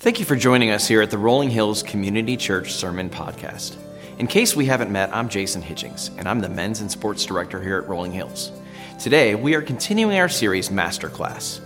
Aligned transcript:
Thank 0.00 0.18
you 0.18 0.24
for 0.24 0.34
joining 0.34 0.70
us 0.70 0.88
here 0.88 1.02
at 1.02 1.10
the 1.10 1.18
Rolling 1.18 1.50
Hills 1.50 1.82
Community 1.82 2.34
Church 2.34 2.72
Sermon 2.72 3.10
Podcast. 3.10 3.76
In 4.16 4.26
case 4.26 4.56
we 4.56 4.64
haven't 4.64 4.90
met, 4.90 5.14
I'm 5.14 5.28
Jason 5.28 5.60
Hitchings, 5.60 6.08
and 6.16 6.26
I'm 6.26 6.40
the 6.40 6.48
Men's 6.48 6.80
and 6.80 6.90
Sports 6.90 7.26
Director 7.26 7.60
here 7.60 7.76
at 7.76 7.86
Rolling 7.86 8.10
Hills. 8.10 8.50
Today, 8.98 9.34
we 9.34 9.54
are 9.54 9.60
continuing 9.60 10.16
our 10.16 10.30
series 10.30 10.70
Masterclass. 10.70 11.60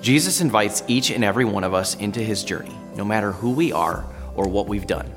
Jesus 0.00 0.40
invites 0.40 0.84
each 0.86 1.10
and 1.10 1.24
every 1.24 1.44
one 1.44 1.64
of 1.64 1.74
us 1.74 1.96
into 1.96 2.20
his 2.20 2.44
journey, 2.44 2.78
no 2.94 3.04
matter 3.04 3.32
who 3.32 3.50
we 3.50 3.72
are 3.72 4.06
or 4.36 4.46
what 4.46 4.68
we've 4.68 4.86
done. 4.86 5.10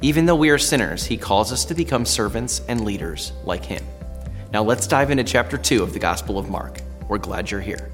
Even 0.00 0.24
though 0.24 0.34
we 0.34 0.48
are 0.48 0.56
sinners, 0.56 1.04
he 1.04 1.18
calls 1.18 1.52
us 1.52 1.66
to 1.66 1.74
become 1.74 2.06
servants 2.06 2.62
and 2.68 2.86
leaders 2.86 3.34
like 3.44 3.66
him. 3.66 3.84
Now, 4.50 4.62
let's 4.62 4.86
dive 4.86 5.10
into 5.10 5.24
chapter 5.24 5.58
2 5.58 5.82
of 5.82 5.92
the 5.92 5.98
Gospel 5.98 6.38
of 6.38 6.48
Mark. 6.48 6.80
We're 7.06 7.18
glad 7.18 7.50
you're 7.50 7.60
here. 7.60 7.93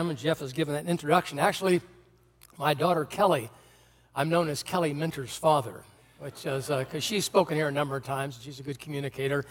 Am, 0.00 0.08
and 0.10 0.18
Jeff 0.18 0.40
has 0.40 0.52
given 0.52 0.74
that 0.74 0.86
introduction. 0.86 1.38
Actually, 1.38 1.80
my 2.58 2.74
daughter 2.74 3.04
Kelly, 3.04 3.50
I'm 4.14 4.30
known 4.30 4.48
as 4.48 4.62
Kelly 4.62 4.94
Minter's 4.94 5.36
father, 5.36 5.84
which 6.18 6.46
is 6.46 6.66
because 6.68 6.94
uh, 6.94 7.00
she's 7.00 7.24
spoken 7.24 7.56
here 7.56 7.68
a 7.68 7.72
number 7.72 7.96
of 7.96 8.04
times. 8.04 8.38
She's 8.42 8.58
a 8.58 8.62
good 8.62 8.78
communicator. 8.78 9.44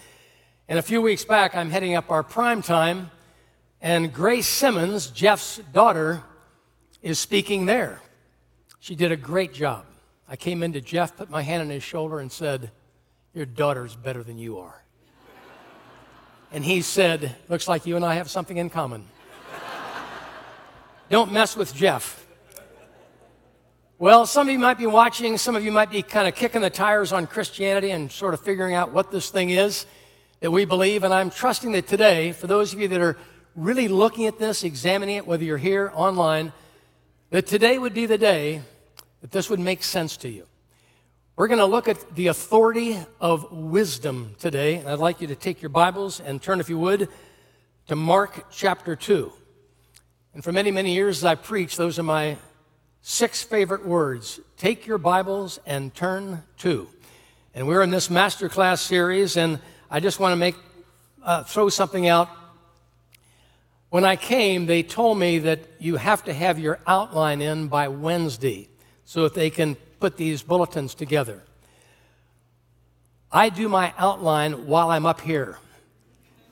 And 0.68 0.80
a 0.80 0.82
few 0.82 1.02
weeks 1.02 1.24
back, 1.24 1.56
I'm 1.56 1.70
heading 1.70 1.96
up 1.96 2.10
our 2.10 2.24
prime 2.24 2.62
time, 2.62 3.12
and 3.80 4.12
Grace 4.12 4.48
Simmons, 4.48 5.08
Jeff's 5.08 5.58
daughter, 5.72 6.24
is 7.02 7.20
speaking 7.20 7.66
there. 7.68 8.02
She 8.80 8.96
did 8.96 9.12
a 9.12 9.18
great 9.18 9.54
job. 9.54 9.86
I 10.28 10.36
came 10.36 10.64
into 10.64 10.82
Jeff, 10.82 11.16
put 11.16 11.30
my 11.30 11.44
hand 11.44 11.62
on 11.62 11.70
his 11.70 11.84
shoulder, 11.84 12.20
and 12.20 12.32
said, 12.32 12.72
Your 13.34 13.46
daughter's 13.46 13.96
better 13.96 14.24
than 14.24 14.38
you 14.38 14.58
are. 14.60 14.84
And 16.52 16.66
he 16.66 16.82
said, 16.82 17.36
Looks 17.48 17.68
like 17.68 17.86
you 17.86 17.96
and 17.96 18.04
I 18.04 18.16
have 18.16 18.30
something 18.30 18.58
in 18.58 18.72
common. 18.72 19.06
Don't 21.10 21.32
mess 21.32 21.58
with 21.58 21.74
Jeff. 21.74 22.28
Well, 23.98 24.28
some 24.28 24.48
of 24.48 24.54
you 24.54 24.60
might 24.60 24.78
be 24.78 24.86
watching, 24.86 25.40
some 25.40 25.56
of 25.56 25.66
you 25.66 25.72
might 25.72 25.90
be 25.90 26.04
kind 26.04 26.28
of 26.28 26.36
kicking 26.36 26.62
the 26.62 26.70
tires 26.70 27.12
on 27.12 27.26
Christianity 27.26 27.90
and 27.90 28.12
sort 28.12 28.36
of 28.36 28.42
figuring 28.42 28.76
out 28.76 28.94
what 28.94 29.10
this 29.10 29.32
thing 29.32 29.50
is 29.50 29.88
that 30.40 30.52
we 30.52 30.66
believe. 30.66 31.04
And 31.04 31.12
I'm 31.12 31.32
trusting 31.32 31.72
that 31.72 31.88
today, 31.88 32.32
for 32.32 32.46
those 32.46 32.74
of 32.74 32.80
you 32.80 32.88
that 32.90 33.02
are 33.02 33.18
really 33.56 33.88
looking 33.88 34.28
at 34.28 34.38
this, 34.38 34.64
examining 34.64 35.16
it, 35.16 35.26
whether 35.26 35.44
you're 35.44 35.58
here 35.58 35.92
online, 35.96 36.54
that 37.32 37.48
today 37.48 37.80
would 37.80 37.96
be 37.96 38.06
the 38.06 38.20
day 38.20 38.62
that 39.22 39.32
this 39.32 39.50
would 39.50 39.60
make 39.60 39.84
sense 39.84 40.16
to 40.18 40.30
you. 40.30 40.46
We're 41.36 41.48
going 41.48 41.58
to 41.58 41.66
look 41.66 41.88
at 41.88 42.16
the 42.16 42.28
authority 42.28 43.00
of 43.20 43.52
wisdom 43.52 44.36
today. 44.38 44.76
And 44.76 44.88
I'd 44.88 45.00
like 45.00 45.22
you 45.22 45.28
to 45.28 45.36
take 45.36 45.60
your 45.60 45.70
Bibles 45.70 46.20
and 46.20 46.40
turn, 46.40 46.60
if 46.60 46.70
you 46.70 46.78
would, 46.78 47.10
to 47.88 47.96
Mark 47.96 48.52
chapter 48.52 48.96
2. 48.96 49.34
And 50.34 50.44
for 50.44 50.52
many, 50.52 50.70
many 50.70 50.94
years 50.94 51.20
as 51.20 51.26
I 51.26 51.36
preach, 51.36 51.76
those 51.76 51.98
are 51.98 52.04
my 52.04 52.38
six 53.02 53.42
favorite 53.42 53.86
words. 53.86 54.40
Take 54.58 54.86
your 54.86 55.00
Bibles 55.00 55.60
and 55.66 55.94
turn 55.94 56.44
to. 56.60 56.88
And 57.56 57.68
we're 57.68 57.82
in 57.82 57.90
this 57.90 58.10
masterclass 58.10 58.78
series, 58.80 59.38
and 59.38 59.60
I 59.90 60.00
just 60.00 60.20
want 60.20 60.34
to 60.34 60.36
make 60.36 60.56
uh, 61.24 61.44
throw 61.44 61.70
something 61.70 62.08
out. 62.08 62.30
When 63.90 64.06
I 64.06 64.16
came, 64.18 64.68
they 64.68 64.84
told 64.84 65.18
me 65.18 65.40
that 65.40 65.62
you 65.80 65.96
have 65.96 66.24
to 66.26 66.34
have 66.34 66.60
your 66.60 66.80
outline 66.86 67.42
in 67.42 67.68
by 67.68 67.88
Wednesday 67.88 68.70
so 69.06 69.24
that 69.24 69.34
they 69.34 69.50
can 69.50 69.76
put 70.00 70.16
these 70.16 70.44
bulletins 70.44 70.94
together. 70.94 71.42
I 73.32 73.50
do 73.50 73.68
my 73.68 73.94
outline 73.98 74.68
while 74.68 74.92
I'm 74.92 75.08
up 75.08 75.22
here. 75.22 75.58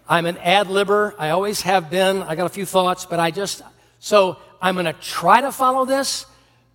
I'm 0.09 0.25
an 0.25 0.38
ad 0.38 0.68
libber. 0.68 1.13
I 1.19 1.31
always 1.31 1.62
have 1.62 1.90
been. 1.90 2.22
I 2.23 2.35
got 2.35 2.45
a 2.45 2.50
few 2.50 2.66
thoughts, 2.66 3.06
but 3.06 3.19
I 3.19 3.31
just, 3.31 3.62
so 4.00 4.38
I'm 4.62 4.75
going 4.75 4.85
to 4.85 4.94
try 4.94 5.41
to 5.41 5.51
follow 5.51 5.85
this, 5.85 6.25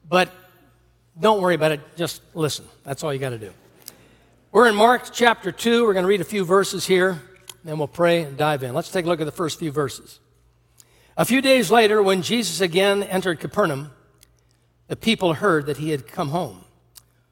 but 0.09 0.31
don't 1.19 1.41
worry 1.41 1.54
about 1.54 1.72
it. 1.72 1.81
Just 1.97 2.22
listen. 2.34 2.66
That's 2.84 3.03
all 3.03 3.12
you 3.12 3.19
got 3.19 3.31
to 3.31 3.38
do. 3.38 3.53
We're 4.50 4.69
in 4.69 4.75
Mark 4.75 5.12
chapter 5.12 5.50
2. 5.50 5.84
We're 5.84 5.94
going 5.94 6.04
to 6.04 6.09
read 6.09 6.20
a 6.20 6.25
few 6.25 6.44
verses 6.44 6.87
here, 6.87 7.22
then 7.65 7.78
we'll 7.78 7.88
pray 7.88 8.22
and 8.22 8.37
dive 8.37 8.62
in. 8.62 8.75
Let's 8.75 8.91
take 8.91 9.06
a 9.06 9.09
look 9.09 9.20
at 9.20 9.25
the 9.25 9.32
first 9.32 9.59
few 9.59 9.72
verses. 9.72 10.20
A 11.16 11.25
few 11.25 11.41
days 11.41 11.70
later, 11.70 12.03
when 12.03 12.22
Jesus 12.22 12.60
again 12.60 13.03
entered 13.03 13.41
Capernaum, 13.41 13.93
the 14.88 14.97
people 14.97 15.34
heard 15.34 15.66
that 15.66 15.78
he 15.78 15.91
had 15.91 16.06
come 16.06 16.28
home. 16.28 16.64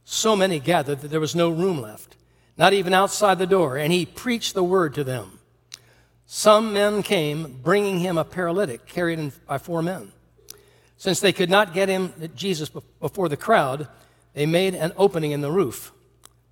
So 0.04 0.34
many 0.34 0.60
gathered 0.60 1.00
that 1.00 1.08
there 1.08 1.20
was 1.20 1.34
no 1.34 1.50
room 1.50 1.80
left, 1.80 2.16
not 2.56 2.72
even 2.72 2.94
outside 2.94 3.38
the 3.38 3.46
door, 3.46 3.76
and 3.76 3.92
he 3.92 4.06
preached 4.06 4.54
the 4.54 4.64
word 4.64 4.94
to 4.94 5.04
them. 5.04 5.39
Some 6.32 6.72
men 6.72 7.02
came, 7.02 7.58
bringing 7.60 7.98
him 7.98 8.16
a 8.16 8.22
paralytic 8.22 8.86
carried 8.86 9.18
in 9.18 9.32
by 9.48 9.58
four 9.58 9.82
men. 9.82 10.12
Since 10.96 11.18
they 11.18 11.32
could 11.32 11.50
not 11.50 11.74
get 11.74 11.88
him, 11.88 12.12
Jesus, 12.36 12.70
before 13.00 13.28
the 13.28 13.36
crowd, 13.36 13.88
they 14.32 14.46
made 14.46 14.76
an 14.76 14.92
opening 14.96 15.32
in 15.32 15.41
the 15.41 15.50
roof 15.50 15.91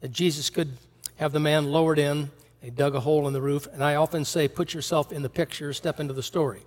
that 0.01 0.11
Jesus 0.11 0.51
could 0.51 0.77
have 1.15 1.31
the 1.31 1.39
man 1.39 1.71
lowered 1.71 2.01
in. 2.01 2.33
They 2.61 2.71
dug 2.71 2.97
a 2.97 3.01
hole 3.01 3.29
in 3.29 3.33
the 3.33 3.41
roof, 3.41 3.69
and 3.73 3.85
I 3.85 3.95
often 3.95 4.25
say, 4.25 4.49
put 4.49 4.75
yourself 4.75 5.13
in 5.13 5.23
the 5.23 5.29
picture, 5.29 5.73
step 5.73 6.01
into 6.01 6.13
the 6.13 6.25
story. 6.25 6.63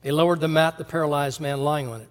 They 0.00 0.10
lowered 0.10 0.40
the 0.40 0.48
mat, 0.48 0.78
the 0.78 0.84
paralyzed 0.84 1.42
man 1.42 1.60
lying 1.60 1.88
on 1.88 2.00
it. 2.00 2.08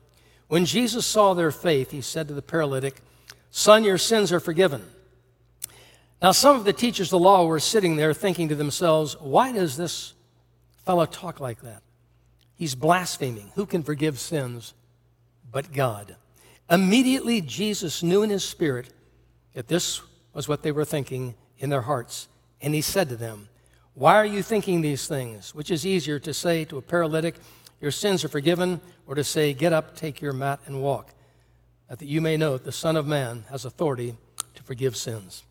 When 0.50 0.66
Jesus 0.66 1.04
saw 1.04 1.34
their 1.34 1.50
faith, 1.50 1.90
he 1.90 2.02
said 2.02 2.28
to 2.28 2.36
the 2.36 2.44
paralytic, 2.44 3.02
Son, 3.50 3.84
your 3.84 3.98
sins 3.98 4.32
are 4.32 4.40
forgiven. 4.40 4.84
Now, 6.22 6.32
some 6.32 6.56
of 6.56 6.64
the 6.64 6.74
teachers 6.74 7.08
of 7.08 7.20
the 7.20 7.26
law 7.26 7.44
were 7.44 7.60
sitting 7.60 7.96
there 7.96 8.14
thinking 8.14 8.50
to 8.50 8.56
themselves, 8.56 9.20
Why 9.20 9.52
does 9.52 9.78
this 9.78 10.14
fellow 10.86 11.06
talk 11.06 11.40
like 11.40 11.62
that? 11.62 11.82
He's 12.56 12.76
blaspheming. 12.76 13.52
Who 13.56 13.66
can 13.66 13.84
forgive 13.84 14.20
sins 14.20 14.74
but 15.52 15.74
God? 15.74 16.16
Immediately, 16.70 17.42
Jesus 17.42 18.04
knew 18.04 18.24
in 18.24 18.30
his 18.30 18.44
spirit 18.44 18.90
that 19.54 19.68
this 19.68 20.02
was 20.34 20.48
what 20.48 20.64
they 20.64 20.72
were 20.72 20.86
thinking 20.86 21.36
in 21.58 21.70
their 21.70 21.82
hearts. 21.82 22.28
And 22.62 22.74
he 22.74 22.82
said 22.82 23.10
to 23.10 23.16
them, 23.16 23.50
Why 23.94 24.16
are 24.16 24.26
you 24.26 24.42
thinking 24.42 24.82
these 24.82 25.08
things? 25.08 25.54
Which 25.54 25.70
is 25.70 25.86
easier 25.86 26.20
to 26.20 26.34
say 26.34 26.66
to 26.66 26.78
a 26.78 26.82
paralytic, 26.82 27.36
Your 27.82 27.92
sins 27.92 28.24
are 28.24 28.30
forgiven, 28.30 28.82
or 29.08 29.16
to 29.16 29.24
say, 29.24 29.54
Get 29.54 29.74
up, 29.74 29.96
take 29.96 30.22
your 30.22 30.34
mat, 30.34 30.60
and 30.66 30.82
walk, 30.82 31.14
that 31.90 32.02
you 32.02 32.22
may 32.22 32.38
know 32.38 32.54
that 32.54 32.64
the 32.64 32.72
Son 32.72 32.96
of 32.96 33.06
Man 33.06 33.44
has 33.50 33.66
authority 33.66 34.16
to 34.56 34.64
forgive 34.64 34.96
sins. 34.96 35.44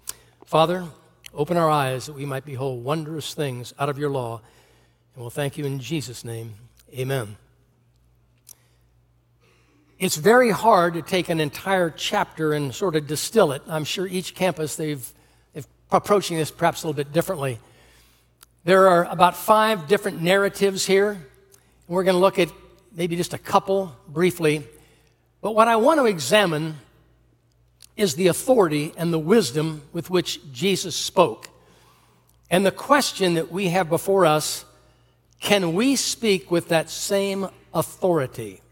Father, 0.44 0.86
open 1.34 1.56
our 1.56 1.70
eyes 1.70 2.06
that 2.06 2.14
we 2.14 2.26
might 2.26 2.44
behold 2.44 2.82
wondrous 2.82 3.34
things 3.34 3.72
out 3.78 3.88
of 3.88 3.98
your 3.98 4.10
law, 4.10 4.40
and 5.14 5.22
we'll 5.22 5.30
thank 5.30 5.58
you 5.58 5.66
in 5.66 5.78
Jesus' 5.78 6.24
name. 6.24 6.54
Amen. 6.92 7.36
It's 9.98 10.16
very 10.16 10.50
hard 10.50 10.94
to 10.94 11.02
take 11.02 11.28
an 11.28 11.38
entire 11.38 11.90
chapter 11.90 12.54
and 12.54 12.74
sort 12.74 12.96
of 12.96 13.06
distill 13.06 13.52
it. 13.52 13.62
I'm 13.68 13.84
sure 13.84 14.06
each 14.06 14.34
campus, 14.34 14.74
they've, 14.74 15.06
approaching 15.90 16.38
this 16.38 16.50
perhaps 16.50 16.82
a 16.82 16.86
little 16.86 16.96
bit 16.96 17.12
differently. 17.12 17.58
There 18.64 18.88
are 18.88 19.04
about 19.04 19.36
five 19.36 19.86
different 19.86 20.22
narratives 20.22 20.86
here. 20.86 21.10
And 21.10 21.20
we're 21.88 22.04
going 22.04 22.14
to 22.14 22.20
look 22.20 22.38
at 22.38 22.50
maybe 22.94 23.16
just 23.16 23.34
a 23.34 23.38
couple 23.38 23.94
briefly. 24.08 24.64
But 25.40 25.54
what 25.54 25.68
I 25.68 25.76
want 25.76 26.00
to 26.00 26.06
examine 26.06 26.76
is 27.96 28.14
the 28.14 28.28
authority 28.28 28.92
and 28.96 29.12
the 29.12 29.18
wisdom 29.18 29.82
with 29.92 30.08
which 30.08 30.52
Jesus 30.52 30.96
spoke. 30.96 31.50
And 32.50 32.64
the 32.64 32.70
question 32.70 33.34
that 33.34 33.52
we 33.52 33.68
have 33.68 33.88
before 33.88 34.26
us 34.26 34.64
can 35.42 35.74
we 35.74 35.96
speak 35.96 36.50
with 36.50 36.68
that 36.68 36.88
same 36.88 37.48
authority? 37.74 38.62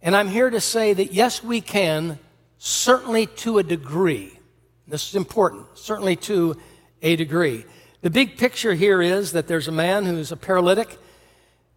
And 0.00 0.16
I'm 0.16 0.28
here 0.28 0.48
to 0.48 0.60
say 0.60 0.94
that 0.94 1.12
yes, 1.12 1.42
we 1.42 1.60
can, 1.60 2.18
certainly 2.58 3.26
to 3.26 3.58
a 3.58 3.62
degree. 3.62 4.38
This 4.86 5.08
is 5.08 5.16
important, 5.16 5.66
certainly 5.74 6.16
to 6.16 6.56
a 7.02 7.16
degree. 7.16 7.64
The 8.02 8.10
big 8.10 8.38
picture 8.38 8.72
here 8.74 9.02
is 9.02 9.32
that 9.32 9.48
there's 9.48 9.68
a 9.68 9.72
man 9.72 10.06
who's 10.06 10.32
a 10.32 10.36
paralytic, 10.36 10.96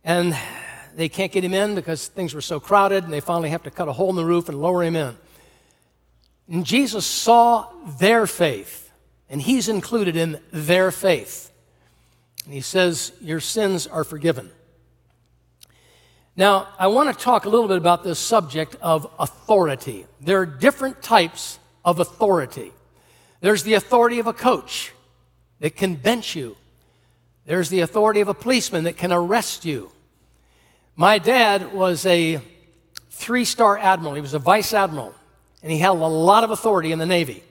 and 0.03 0.37
they 0.95 1.09
can't 1.09 1.31
get 1.31 1.43
him 1.43 1.53
in 1.55 1.73
because 1.73 2.07
things 2.07 2.35
were 2.35 2.41
so 2.41 2.59
crowded, 2.59 3.03
and 3.03 3.11
they 3.11 3.19
finally 3.19 3.49
have 3.49 3.63
to 3.63 3.71
cut 3.71 3.89
a 3.89 3.93
hole 3.93 4.11
in 4.11 4.15
the 4.15 4.23
roof 4.23 4.47
and 4.47 4.61
lower 4.61 4.83
him 4.83 4.95
in. 4.95 5.17
And 6.47 6.65
Jesus 6.65 7.05
saw 7.05 7.67
their 7.99 8.27
faith, 8.27 8.91
and 9.27 9.41
he's 9.41 9.67
included 9.67 10.15
in 10.15 10.39
their 10.51 10.91
faith. 10.91 11.51
And 12.45 12.53
he 12.53 12.61
says, 12.61 13.11
Your 13.21 13.39
sins 13.39 13.87
are 13.87 14.03
forgiven. 14.03 14.51
Now, 16.35 16.67
I 16.79 16.87
want 16.87 17.15
to 17.15 17.23
talk 17.23 17.45
a 17.45 17.49
little 17.49 17.67
bit 17.67 17.77
about 17.77 18.03
this 18.03 18.17
subject 18.17 18.75
of 18.81 19.07
authority. 19.19 20.07
There 20.19 20.39
are 20.39 20.45
different 20.45 21.01
types 21.03 21.59
of 21.85 21.99
authority. 21.99 22.71
There's 23.39 23.63
the 23.63 23.75
authority 23.75 24.19
of 24.19 24.27
a 24.27 24.33
coach 24.33 24.93
that 25.59 25.75
can 25.75 25.95
bench 25.95 26.35
you. 26.35 26.57
There's 27.45 27.69
the 27.69 27.81
authority 27.81 28.21
of 28.21 28.29
a 28.29 28.33
policeman 28.33 28.85
that 28.85 28.97
can 28.97 29.11
arrest 29.11 29.63
you. 29.65 29.91
My 30.95 31.19
dad 31.19 31.73
was 31.73 32.05
a 32.05 32.41
three 33.09 33.45
star 33.45 33.77
admiral, 33.77 34.15
he 34.15 34.21
was 34.21 34.33
a 34.33 34.39
vice 34.39 34.73
admiral, 34.73 35.13
and 35.61 35.71
he 35.71 35.77
held 35.77 35.99
a 35.99 36.07
lot 36.07 36.43
of 36.43 36.51
authority 36.51 36.91
in 36.91 36.99
the 36.99 37.05
Navy. 37.05 37.43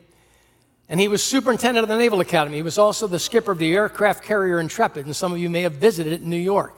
And 0.89 1.01
he 1.01 1.09
was 1.09 1.23
superintendent 1.23 1.83
of 1.83 1.89
the 1.89 1.97
Naval 1.97 2.21
Academy. 2.21 2.57
He 2.57 2.63
was 2.63 2.79
also 2.79 3.07
the 3.07 3.19
skipper 3.19 3.53
of 3.53 3.59
the 3.59 3.75
aircraft 3.75 4.25
carrier 4.25 4.61
Intrepid, 4.61 5.07
and 5.07 5.17
some 5.17 5.33
of 5.33 5.39
you 5.39 5.49
may 5.49 5.63
have 5.63 5.75
visited 5.75 6.13
it 6.13 6.23
in 6.23 6.31
New 6.31 6.37
York. 6.37 6.75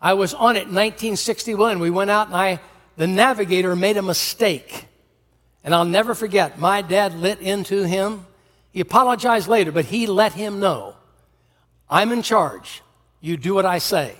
I 0.00 0.14
was 0.14 0.34
on 0.34 0.56
it 0.56 0.66
in 0.66 0.74
1961. 0.74 1.78
We 1.78 1.90
went 1.90 2.10
out, 2.10 2.26
and 2.26 2.36
I, 2.36 2.60
the 2.96 3.06
navigator 3.06 3.76
made 3.76 3.96
a 3.96 4.02
mistake. 4.02 4.86
And 5.62 5.74
I'll 5.74 5.84
never 5.84 6.14
forget, 6.14 6.58
my 6.58 6.82
dad 6.82 7.14
lit 7.14 7.38
into 7.40 7.84
him. 7.86 8.26
He 8.72 8.80
apologized 8.80 9.46
later, 9.46 9.70
but 9.70 9.84
he 9.84 10.06
let 10.06 10.32
him 10.32 10.58
know 10.58 10.96
I'm 11.88 12.10
in 12.10 12.22
charge. 12.22 12.82
You 13.20 13.36
do 13.36 13.54
what 13.54 13.66
I 13.66 13.78
say. 13.78 14.16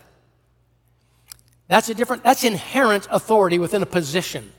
That's 1.69 1.89
a 1.89 1.95
different, 1.95 2.23
that's 2.23 2.45
inherent 2.45 3.09
authority 3.11 3.59
within 3.59 3.83
a 3.83 3.87
position. 3.87 4.53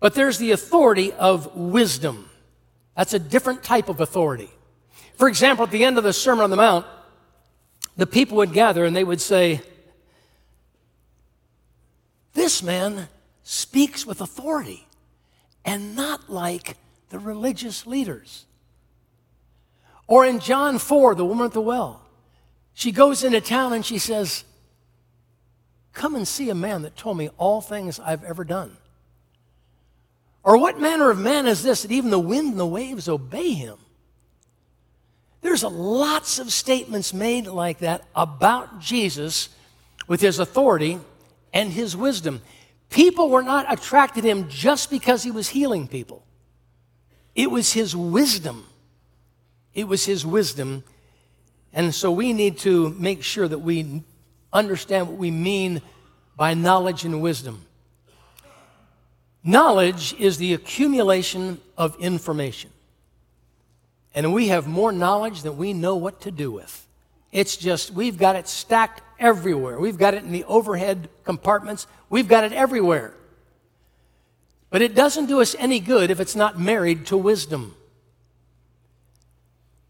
But 0.00 0.14
there's 0.14 0.38
the 0.38 0.50
authority 0.50 1.12
of 1.12 1.54
wisdom. 1.54 2.28
That's 2.96 3.14
a 3.14 3.18
different 3.18 3.62
type 3.62 3.88
of 3.88 4.00
authority. 4.00 4.50
For 5.16 5.28
example, 5.28 5.64
at 5.64 5.70
the 5.70 5.84
end 5.84 5.98
of 5.98 6.04
the 6.04 6.12
Sermon 6.12 6.44
on 6.44 6.50
the 6.50 6.56
Mount, 6.56 6.86
the 7.96 8.06
people 8.06 8.36
would 8.38 8.52
gather 8.52 8.84
and 8.84 8.94
they 8.94 9.04
would 9.04 9.20
say, 9.20 9.62
This 12.34 12.62
man 12.62 13.08
speaks 13.42 14.06
with 14.06 14.20
authority 14.20 14.86
and 15.64 15.94
not 15.94 16.30
like 16.30 16.76
the 17.10 17.18
religious 17.18 17.86
leaders. 17.86 18.46
Or 20.06 20.26
in 20.26 20.40
John 20.40 20.78
4, 20.78 21.14
the 21.14 21.24
woman 21.24 21.46
at 21.46 21.52
the 21.52 21.60
well, 21.60 22.02
she 22.74 22.92
goes 22.92 23.24
into 23.24 23.40
town 23.40 23.72
and 23.72 23.86
she 23.86 23.98
says, 23.98 24.44
Come 25.92 26.16
and 26.16 26.26
see 26.26 26.50
a 26.50 26.54
man 26.54 26.82
that 26.82 26.96
told 26.96 27.16
me 27.16 27.30
all 27.38 27.60
things 27.60 28.00
I've 28.00 28.24
ever 28.24 28.44
done. 28.44 28.76
Or 30.44 30.58
what 30.58 30.78
manner 30.78 31.10
of 31.10 31.18
man 31.18 31.46
is 31.46 31.62
this 31.62 31.82
that 31.82 31.90
even 31.90 32.10
the 32.10 32.18
wind 32.18 32.50
and 32.50 32.60
the 32.60 32.66
waves 32.66 33.08
obey 33.08 33.50
him? 33.52 33.78
There's 35.40 35.64
lots 35.64 36.38
of 36.38 36.52
statements 36.52 37.12
made 37.12 37.46
like 37.46 37.78
that 37.78 38.04
about 38.14 38.80
Jesus 38.80 39.48
with 40.06 40.20
his 40.20 40.38
authority 40.38 40.98
and 41.52 41.70
his 41.70 41.96
wisdom. 41.96 42.42
People 42.90 43.30
were 43.30 43.42
not 43.42 43.70
attracted 43.72 44.22
to 44.22 44.28
him 44.28 44.48
just 44.48 44.90
because 44.90 45.22
he 45.22 45.30
was 45.30 45.48
healing 45.48 45.88
people. 45.88 46.24
It 47.34 47.50
was 47.50 47.72
his 47.72 47.96
wisdom. 47.96 48.66
It 49.74 49.88
was 49.88 50.04
his 50.04 50.24
wisdom. 50.24 50.84
And 51.72 51.94
so 51.94 52.10
we 52.10 52.32
need 52.32 52.58
to 52.58 52.90
make 52.90 53.22
sure 53.22 53.48
that 53.48 53.58
we 53.58 54.02
understand 54.52 55.08
what 55.08 55.16
we 55.16 55.30
mean 55.30 55.82
by 56.36 56.54
knowledge 56.54 57.04
and 57.04 57.20
wisdom. 57.20 57.64
Knowledge 59.44 60.14
is 60.18 60.38
the 60.38 60.54
accumulation 60.54 61.60
of 61.76 61.96
information. 62.00 62.70
And 64.14 64.32
we 64.32 64.48
have 64.48 64.66
more 64.66 64.90
knowledge 64.90 65.42
than 65.42 65.58
we 65.58 65.74
know 65.74 65.96
what 65.96 66.22
to 66.22 66.30
do 66.30 66.50
with. 66.50 66.86
It's 67.30 67.56
just, 67.56 67.90
we've 67.90 68.16
got 68.16 68.36
it 68.36 68.48
stacked 68.48 69.02
everywhere. 69.18 69.78
We've 69.78 69.98
got 69.98 70.14
it 70.14 70.22
in 70.22 70.32
the 70.32 70.44
overhead 70.44 71.10
compartments, 71.24 71.86
we've 72.08 72.28
got 72.28 72.44
it 72.44 72.52
everywhere. 72.52 73.12
But 74.70 74.82
it 74.82 74.94
doesn't 74.94 75.26
do 75.26 75.40
us 75.40 75.54
any 75.58 75.78
good 75.78 76.10
if 76.10 76.20
it's 76.20 76.34
not 76.34 76.58
married 76.58 77.06
to 77.06 77.16
wisdom. 77.16 77.76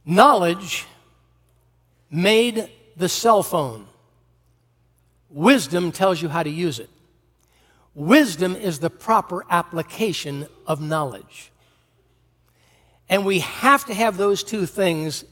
Knowledge 0.04 0.86
made 2.10 2.70
the 2.96 3.08
cell 3.08 3.42
phone. 3.42 3.86
Wisdom 5.30 5.92
tells 5.92 6.20
you 6.20 6.28
how 6.28 6.42
to 6.42 6.50
use 6.50 6.78
it. 6.78 6.90
Wisdom 7.94 8.56
is 8.56 8.81
the 8.81 8.91
proper 8.91 9.44
application 9.49 10.46
of 10.67 10.81
knowledge. 10.81 11.52
And 13.08 13.25
we 13.25 13.41
have 13.41 13.85
to 13.87 13.94
have 13.94 14.17
those 14.17 14.43
two 14.43 14.67
things 14.67 15.25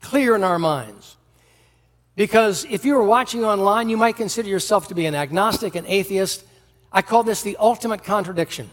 clear 0.00 0.34
in 0.34 0.42
our 0.42 0.58
minds. 0.58 1.16
Because 2.16 2.66
if 2.68 2.84
you 2.84 2.94
were 2.94 3.04
watching 3.04 3.44
online, 3.44 3.88
you 3.88 3.96
might 3.96 4.16
consider 4.16 4.48
yourself 4.48 4.88
to 4.88 4.94
be 4.94 5.06
an 5.06 5.14
agnostic, 5.14 5.74
an 5.74 5.86
atheist. 5.86 6.44
I 6.92 7.02
call 7.02 7.22
this 7.22 7.42
the 7.42 7.56
ultimate 7.58 8.02
contradiction. 8.02 8.70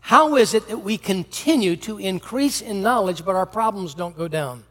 How 0.00 0.36
is 0.36 0.54
it 0.54 0.68
that 0.68 0.78
we 0.78 0.96
continue 0.96 1.74
to 1.78 1.98
increase 1.98 2.60
in 2.60 2.80
knowledge, 2.80 3.24
but 3.24 3.34
our 3.34 3.46
problems 3.46 3.94
don't 3.94 4.16
go 4.16 4.28
down? 4.28 4.62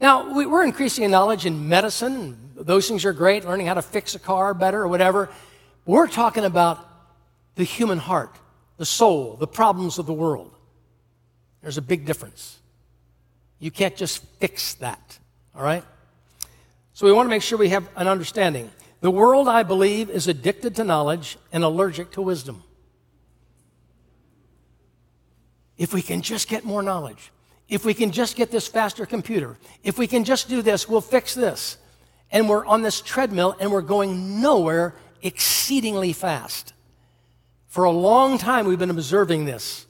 Now, 0.00 0.34
we're 0.34 0.64
increasing 0.64 1.04
in 1.04 1.10
knowledge 1.10 1.46
in 1.46 1.66
medicine. 1.66 2.50
Those 2.54 2.86
things 2.86 3.06
are 3.06 3.14
great, 3.14 3.46
learning 3.46 3.68
how 3.68 3.74
to 3.74 3.82
fix 3.82 4.14
a 4.14 4.18
car 4.18 4.52
better 4.52 4.82
or 4.82 4.88
whatever. 4.88 5.30
We're 5.86 6.08
talking 6.08 6.44
about 6.44 6.86
the 7.54 7.64
human 7.64 7.98
heart, 7.98 8.36
the 8.76 8.86
soul, 8.86 9.36
the 9.36 9.46
problems 9.46 9.98
of 9.98 10.06
the 10.06 10.12
world. 10.12 10.54
There's 11.62 11.78
a 11.78 11.82
big 11.82 12.04
difference. 12.04 12.58
You 13.58 13.70
can't 13.70 13.96
just 13.96 14.24
fix 14.38 14.74
that, 14.74 15.18
all 15.54 15.62
right? 15.62 15.84
So 16.92 17.06
we 17.06 17.12
want 17.12 17.26
to 17.26 17.30
make 17.30 17.42
sure 17.42 17.56
we 17.58 17.70
have 17.70 17.88
an 17.96 18.08
understanding. 18.08 18.70
The 19.00 19.10
world, 19.10 19.48
I 19.48 19.62
believe, 19.62 20.10
is 20.10 20.28
addicted 20.28 20.76
to 20.76 20.84
knowledge 20.84 21.38
and 21.52 21.64
allergic 21.64 22.12
to 22.12 22.22
wisdom. 22.22 22.62
If 25.76 25.92
we 25.92 26.02
can 26.02 26.22
just 26.22 26.48
get 26.48 26.64
more 26.64 26.82
knowledge, 26.82 27.32
if 27.68 27.84
we 27.84 27.94
can 27.94 28.12
just 28.12 28.36
get 28.36 28.50
this 28.50 28.68
faster 28.68 29.06
computer, 29.06 29.56
if 29.82 29.98
we 29.98 30.06
can 30.06 30.24
just 30.24 30.48
do 30.48 30.62
this, 30.62 30.88
we'll 30.88 31.00
fix 31.00 31.34
this. 31.34 31.78
And 32.30 32.48
we're 32.48 32.64
on 32.66 32.82
this 32.82 33.00
treadmill 33.00 33.56
and 33.58 33.72
we're 33.72 33.82
going 33.82 34.40
nowhere 34.40 34.94
exceedingly 35.22 36.12
fast. 36.12 36.74
For 37.74 37.82
a 37.82 37.90
long 37.90 38.38
time, 38.38 38.68
we've 38.68 38.78
been 38.78 38.88
observing 38.88 39.46
this. 39.46 39.84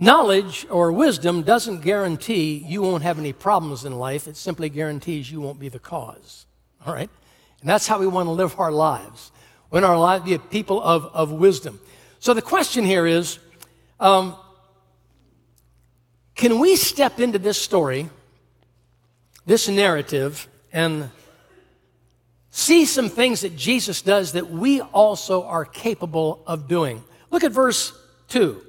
Knowledge 0.00 0.66
or 0.68 0.90
wisdom 0.90 1.44
doesn't 1.44 1.82
guarantee 1.82 2.64
you 2.66 2.82
won't 2.82 3.04
have 3.04 3.20
any 3.20 3.32
problems 3.32 3.84
in 3.84 3.96
life, 3.96 4.26
it 4.26 4.36
simply 4.36 4.68
guarantees 4.70 5.30
you 5.30 5.40
won't 5.40 5.60
be 5.60 5.68
the 5.68 5.78
cause. 5.78 6.46
All 6.84 6.92
right? 6.92 7.08
And 7.60 7.70
that's 7.70 7.86
how 7.86 8.00
we 8.00 8.08
want 8.08 8.26
to 8.26 8.32
live 8.32 8.58
our 8.58 8.72
lives. 8.72 9.30
Want 9.70 9.84
our 9.84 9.96
lives 9.96 10.24
be 10.24 10.36
people 10.36 10.82
of, 10.82 11.04
of 11.14 11.30
wisdom. 11.30 11.78
So 12.18 12.34
the 12.34 12.42
question 12.42 12.84
here 12.84 13.06
is 13.06 13.38
um, 14.00 14.34
can 16.34 16.58
we 16.58 16.74
step 16.74 17.20
into 17.20 17.38
this 17.38 17.56
story, 17.56 18.10
this 19.46 19.68
narrative, 19.68 20.48
and 20.72 21.08
see 22.50 22.84
some 22.84 23.08
things 23.08 23.42
that 23.42 23.56
Jesus 23.56 24.02
does 24.02 24.32
that 24.32 24.50
we 24.50 24.80
also 24.80 25.44
are 25.44 25.64
capable 25.64 26.42
of 26.46 26.68
doing? 26.68 27.02
Look 27.30 27.44
at 27.44 27.52
verse 27.52 27.92
2. 28.28 28.60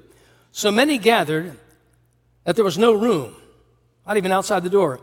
So 0.52 0.70
many 0.70 0.98
gathered 0.98 1.56
that 2.44 2.56
there 2.56 2.64
was 2.64 2.78
no 2.78 2.92
room, 2.92 3.34
not 4.06 4.16
even 4.16 4.32
outside 4.32 4.62
the 4.62 4.70
door, 4.70 5.00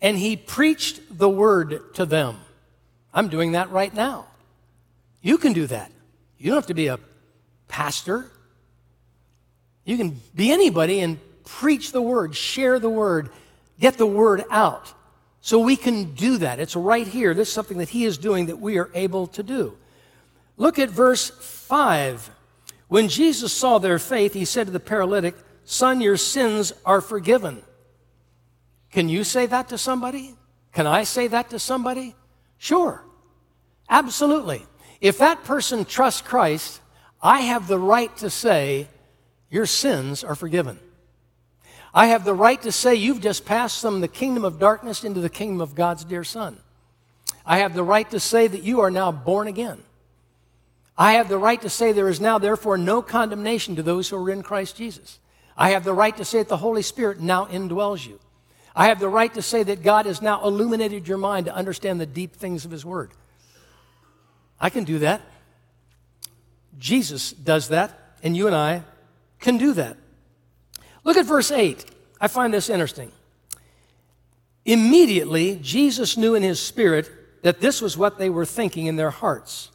and 0.00 0.16
he 0.16 0.36
preached 0.36 1.00
the 1.10 1.28
word 1.28 1.94
to 1.94 2.06
them. 2.06 2.36
I'm 3.12 3.28
doing 3.28 3.52
that 3.52 3.70
right 3.70 3.92
now. 3.92 4.26
You 5.22 5.38
can 5.38 5.52
do 5.52 5.66
that. 5.66 5.90
You 6.38 6.50
don't 6.50 6.56
have 6.56 6.66
to 6.66 6.74
be 6.74 6.86
a 6.86 6.98
pastor. 7.66 8.30
You 9.84 9.96
can 9.96 10.20
be 10.34 10.52
anybody 10.52 11.00
and 11.00 11.18
preach 11.44 11.92
the 11.92 12.02
word, 12.02 12.36
share 12.36 12.78
the 12.78 12.90
word, 12.90 13.30
get 13.80 13.98
the 13.98 14.06
word 14.06 14.44
out. 14.50 14.92
So 15.40 15.58
we 15.60 15.76
can 15.76 16.14
do 16.14 16.38
that. 16.38 16.58
It's 16.58 16.76
right 16.76 17.06
here. 17.06 17.34
This 17.34 17.48
is 17.48 17.54
something 17.54 17.78
that 17.78 17.90
he 17.90 18.04
is 18.04 18.18
doing 18.18 18.46
that 18.46 18.58
we 18.58 18.78
are 18.78 18.90
able 18.94 19.26
to 19.28 19.42
do. 19.42 19.76
Look 20.56 20.78
at 20.78 20.90
verse 20.90 21.30
5. 21.30 22.30
When 22.88 23.08
Jesus 23.08 23.52
saw 23.52 23.78
their 23.78 23.98
faith, 23.98 24.34
he 24.34 24.44
said 24.44 24.66
to 24.66 24.72
the 24.72 24.80
paralytic, 24.80 25.36
Son, 25.64 26.00
your 26.00 26.16
sins 26.16 26.72
are 26.84 27.00
forgiven. 27.00 27.62
Can 28.90 29.08
you 29.08 29.22
say 29.22 29.46
that 29.46 29.68
to 29.68 29.78
somebody? 29.78 30.34
Can 30.72 30.86
I 30.86 31.04
say 31.04 31.28
that 31.28 31.50
to 31.50 31.58
somebody? 31.58 32.14
Sure. 32.56 33.04
Absolutely. 33.88 34.64
If 35.00 35.18
that 35.18 35.44
person 35.44 35.84
trusts 35.84 36.22
Christ, 36.22 36.80
I 37.22 37.40
have 37.42 37.68
the 37.68 37.78
right 37.78 38.14
to 38.18 38.30
say, 38.30 38.88
Your 39.50 39.66
sins 39.66 40.24
are 40.24 40.34
forgiven. 40.34 40.78
I 41.94 42.08
have 42.08 42.24
the 42.24 42.34
right 42.34 42.60
to 42.62 42.72
say 42.72 42.94
you've 42.94 43.20
just 43.20 43.44
passed 43.44 43.80
from 43.80 44.00
the 44.00 44.08
kingdom 44.08 44.44
of 44.44 44.58
darkness 44.58 45.04
into 45.04 45.20
the 45.20 45.30
kingdom 45.30 45.60
of 45.60 45.74
God's 45.74 46.04
dear 46.04 46.24
Son. 46.24 46.58
I 47.44 47.58
have 47.58 47.74
the 47.74 47.82
right 47.82 48.08
to 48.10 48.20
say 48.20 48.46
that 48.46 48.62
you 48.62 48.80
are 48.80 48.90
now 48.90 49.10
born 49.10 49.48
again. 49.48 49.82
I 50.96 51.12
have 51.12 51.28
the 51.28 51.38
right 51.38 51.60
to 51.62 51.70
say 51.70 51.92
there 51.92 52.08
is 52.08 52.20
now, 52.20 52.38
therefore, 52.38 52.76
no 52.76 53.00
condemnation 53.00 53.76
to 53.76 53.82
those 53.82 54.08
who 54.08 54.16
are 54.16 54.30
in 54.30 54.42
Christ 54.42 54.76
Jesus. 54.76 55.18
I 55.56 55.70
have 55.70 55.84
the 55.84 55.94
right 55.94 56.16
to 56.16 56.24
say 56.24 56.38
that 56.38 56.48
the 56.48 56.56
Holy 56.56 56.82
Spirit 56.82 57.20
now 57.20 57.46
indwells 57.46 58.06
you. 58.06 58.20
I 58.76 58.88
have 58.88 59.00
the 59.00 59.08
right 59.08 59.32
to 59.34 59.42
say 59.42 59.62
that 59.62 59.82
God 59.82 60.06
has 60.06 60.20
now 60.20 60.44
illuminated 60.44 61.08
your 61.08 61.18
mind 61.18 61.46
to 61.46 61.54
understand 61.54 62.00
the 62.00 62.06
deep 62.06 62.36
things 62.36 62.64
of 62.64 62.70
His 62.70 62.84
Word. 62.84 63.12
I 64.60 64.70
can 64.70 64.84
do 64.84 64.98
that. 65.00 65.22
Jesus 66.78 67.32
does 67.32 67.68
that, 67.68 68.16
and 68.22 68.36
you 68.36 68.46
and 68.46 68.54
I 68.54 68.82
can 69.40 69.56
do 69.56 69.72
that. 69.74 69.96
Look 71.08 71.16
at 71.16 71.24
verse 71.24 71.50
8. 71.50 71.86
I 72.20 72.28
find 72.28 72.52
this 72.52 72.68
interesting. 72.68 73.10
Immediately, 74.66 75.58
Jesus 75.62 76.18
knew 76.18 76.34
in 76.34 76.42
his 76.42 76.60
spirit 76.60 77.10
that 77.40 77.62
this 77.62 77.80
was 77.80 77.96
what 77.96 78.18
they 78.18 78.28
were 78.28 78.44
thinking 78.44 78.84
in 78.84 78.96
their 78.96 79.08
hearts. 79.08 79.70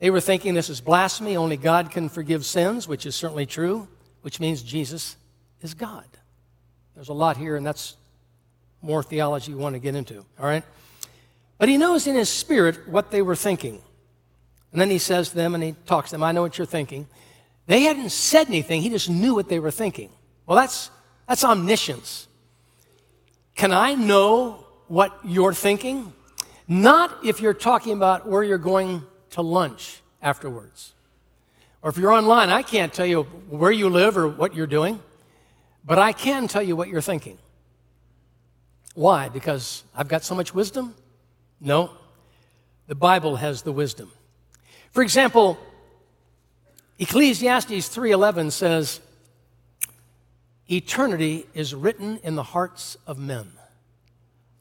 They 0.00 0.10
were 0.10 0.20
thinking 0.20 0.54
this 0.54 0.68
is 0.68 0.80
blasphemy, 0.80 1.36
only 1.36 1.56
God 1.56 1.92
can 1.92 2.08
forgive 2.08 2.44
sins, 2.44 2.88
which 2.88 3.06
is 3.06 3.14
certainly 3.14 3.46
true, 3.46 3.86
which 4.22 4.40
means 4.40 4.60
Jesus 4.60 5.14
is 5.62 5.72
God. 5.72 6.06
There's 6.96 7.10
a 7.10 7.12
lot 7.12 7.36
here, 7.36 7.54
and 7.54 7.64
that's 7.64 7.94
more 8.82 9.04
theology 9.04 9.52
you 9.52 9.58
want 9.58 9.76
to 9.76 9.78
get 9.78 9.94
into, 9.94 10.16
all 10.36 10.46
right? 10.46 10.64
But 11.58 11.68
he 11.68 11.78
knows 11.78 12.08
in 12.08 12.16
his 12.16 12.28
spirit 12.28 12.88
what 12.88 13.12
they 13.12 13.22
were 13.22 13.36
thinking. 13.36 13.80
And 14.72 14.80
then 14.80 14.90
he 14.90 14.98
says 14.98 15.28
to 15.28 15.36
them, 15.36 15.54
and 15.54 15.62
he 15.62 15.76
talks 15.86 16.10
to 16.10 16.14
them, 16.14 16.24
I 16.24 16.32
know 16.32 16.42
what 16.42 16.58
you're 16.58 16.66
thinking. 16.66 17.06
They 17.68 17.82
hadn't 17.82 18.10
said 18.10 18.48
anything, 18.48 18.82
he 18.82 18.90
just 18.90 19.08
knew 19.08 19.36
what 19.36 19.48
they 19.48 19.60
were 19.60 19.70
thinking. 19.70 20.10
Well, 20.50 20.58
that's, 20.58 20.90
that's 21.28 21.44
omniscience. 21.44 22.26
Can 23.54 23.70
I 23.70 23.94
know 23.94 24.66
what 24.88 25.16
you're 25.24 25.54
thinking? 25.54 26.12
Not 26.66 27.24
if 27.24 27.40
you're 27.40 27.54
talking 27.54 27.92
about 27.92 28.28
where 28.28 28.42
you're 28.42 28.58
going 28.58 29.04
to 29.30 29.42
lunch 29.42 30.00
afterwards. 30.20 30.92
Or 31.82 31.90
if 31.90 31.98
you're 31.98 32.10
online, 32.10 32.48
I 32.48 32.62
can't 32.62 32.92
tell 32.92 33.06
you 33.06 33.22
where 33.48 33.70
you 33.70 33.88
live 33.90 34.16
or 34.16 34.26
what 34.26 34.56
you're 34.56 34.66
doing, 34.66 34.98
but 35.84 36.00
I 36.00 36.12
can 36.12 36.48
tell 36.48 36.64
you 36.64 36.74
what 36.74 36.88
you're 36.88 37.00
thinking. 37.00 37.38
Why? 38.96 39.28
Because 39.28 39.84
I've 39.94 40.08
got 40.08 40.24
so 40.24 40.34
much 40.34 40.52
wisdom? 40.52 40.96
No. 41.60 41.92
The 42.88 42.96
Bible 42.96 43.36
has 43.36 43.62
the 43.62 43.70
wisdom. 43.70 44.10
For 44.90 45.04
example, 45.04 45.56
Ecclesiastes 46.98 47.88
3:11 47.88 48.50
says, 48.50 49.00
"Eternity 50.70 51.46
is 51.54 51.74
written 51.74 52.18
in 52.22 52.36
the 52.36 52.42
hearts 52.42 52.96
of 53.06 53.18
men." 53.18 53.52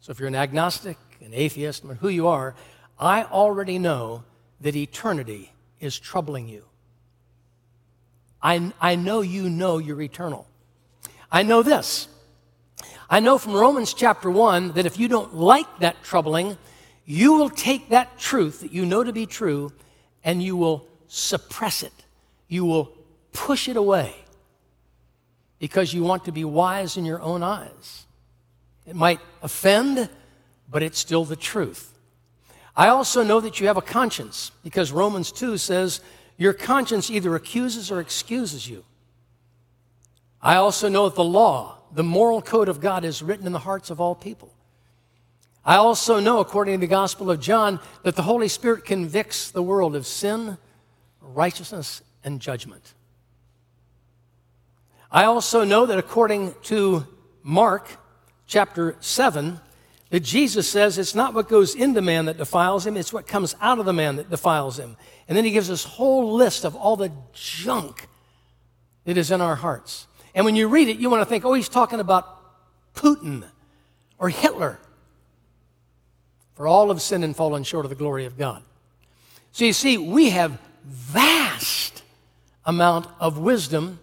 So 0.01 0.11
if 0.11 0.19
you're 0.19 0.27
an 0.27 0.35
agnostic, 0.35 0.97
an 1.21 1.33
atheist, 1.33 1.83
no 1.83 1.89
matter 1.89 1.99
who 1.99 2.09
you 2.09 2.27
are, 2.27 2.55
I 2.97 3.23
already 3.23 3.77
know 3.77 4.23
that 4.61 4.75
eternity 4.75 5.53
is 5.79 5.97
troubling 5.99 6.47
you. 6.47 6.65
I, 8.41 8.73
I 8.79 8.95
know 8.95 9.21
you 9.21 9.49
know 9.49 9.77
you're 9.77 10.01
eternal. 10.01 10.47
I 11.31 11.43
know 11.43 11.61
this. 11.61 12.07
I 13.09 13.19
know 13.19 13.37
from 13.37 13.53
Romans 13.53 13.93
chapter 13.93 14.29
1 14.29 14.73
that 14.73 14.85
if 14.85 14.99
you 14.99 15.07
don't 15.07 15.35
like 15.35 15.79
that 15.79 16.03
troubling, 16.03 16.57
you 17.05 17.33
will 17.33 17.49
take 17.49 17.89
that 17.89 18.17
truth 18.17 18.61
that 18.61 18.71
you 18.71 18.85
know 18.85 19.03
to 19.03 19.11
be 19.11 19.25
true 19.25 19.71
and 20.23 20.41
you 20.41 20.55
will 20.55 20.87
suppress 21.07 21.83
it. 21.83 21.93
You 22.47 22.65
will 22.65 22.93
push 23.33 23.67
it 23.67 23.77
away 23.77 24.15
because 25.59 25.93
you 25.93 26.03
want 26.03 26.25
to 26.25 26.31
be 26.31 26.45
wise 26.45 26.97
in 26.97 27.05
your 27.05 27.21
own 27.21 27.43
eyes. 27.43 28.05
It 28.87 28.95
might 28.95 29.19
offend, 29.43 30.09
but 30.69 30.81
it's 30.81 30.97
still 30.97 31.25
the 31.25 31.35
truth. 31.35 31.93
I 32.75 32.87
also 32.87 33.23
know 33.23 33.39
that 33.41 33.59
you 33.59 33.67
have 33.67 33.77
a 33.77 33.81
conscience 33.81 34.51
because 34.63 34.91
Romans 34.91 35.31
2 35.31 35.57
says 35.57 36.01
your 36.37 36.53
conscience 36.53 37.09
either 37.09 37.35
accuses 37.35 37.91
or 37.91 37.99
excuses 37.99 38.67
you. 38.67 38.85
I 40.41 40.55
also 40.55 40.87
know 40.87 41.09
that 41.09 41.15
the 41.15 41.23
law, 41.23 41.79
the 41.91 42.03
moral 42.03 42.41
code 42.41 42.69
of 42.69 42.79
God, 42.79 43.03
is 43.03 43.21
written 43.21 43.45
in 43.45 43.51
the 43.51 43.59
hearts 43.59 43.89
of 43.89 43.99
all 43.99 44.15
people. 44.15 44.53
I 45.65 45.75
also 45.75 46.21
know, 46.21 46.39
according 46.39 46.75
to 46.75 46.79
the 46.79 46.87
Gospel 46.87 47.29
of 47.29 47.41
John, 47.41 47.81
that 48.03 48.15
the 48.15 48.21
Holy 48.21 48.47
Spirit 48.47 48.85
convicts 48.85 49.51
the 49.51 49.61
world 49.61 49.95
of 49.95 50.07
sin, 50.07 50.57
righteousness, 51.21 52.01
and 52.23 52.39
judgment. 52.39 52.93
I 55.11 55.25
also 55.25 55.63
know 55.63 55.85
that 55.85 55.97
according 55.97 56.55
to 56.63 57.05
Mark 57.43 57.89
chapter 58.45 58.95
7, 58.99 59.59
that 60.09 60.19
Jesus 60.21 60.69
says 60.69 60.97
it's 60.97 61.15
not 61.15 61.33
what 61.33 61.47
goes 61.47 61.75
into 61.75 62.01
man 62.01 62.25
that 62.25 62.37
defiles 62.37 62.85
him, 62.85 62.97
it's 62.97 63.13
what 63.13 63.27
comes 63.27 63.55
out 63.61 63.79
of 63.79 63.85
the 63.85 63.93
man 63.93 64.15
that 64.17 64.29
defiles 64.29 64.77
him. 64.77 64.97
And 65.27 65.37
then 65.37 65.45
he 65.45 65.51
gives 65.51 65.67
this 65.67 65.83
whole 65.83 66.33
list 66.33 66.65
of 66.65 66.75
all 66.75 66.95
the 66.95 67.11
junk 67.33 68.07
that 69.05 69.17
is 69.17 69.31
in 69.31 69.41
our 69.41 69.55
hearts. 69.55 70.07
And 70.33 70.45
when 70.45 70.55
you 70.55 70.67
read 70.67 70.87
it, 70.87 70.97
you 70.97 71.09
want 71.09 71.21
to 71.21 71.25
think, 71.25 71.45
oh, 71.45 71.53
he's 71.53 71.69
talking 71.69 71.99
about 71.99 72.39
Putin 72.95 73.43
or 74.17 74.29
Hitler. 74.29 74.79
For 76.55 76.67
all 76.67 76.89
have 76.89 77.01
sinned 77.01 77.23
and 77.23 77.35
fallen 77.35 77.63
short 77.63 77.85
of 77.85 77.89
the 77.89 77.95
glory 77.95 78.25
of 78.25 78.37
God. 78.37 78.63
So 79.51 79.65
you 79.65 79.73
see, 79.73 79.97
we 79.97 80.29
have 80.31 80.59
vast 80.85 82.03
amount 82.65 83.07
of 83.19 83.37
wisdom. 83.37 83.99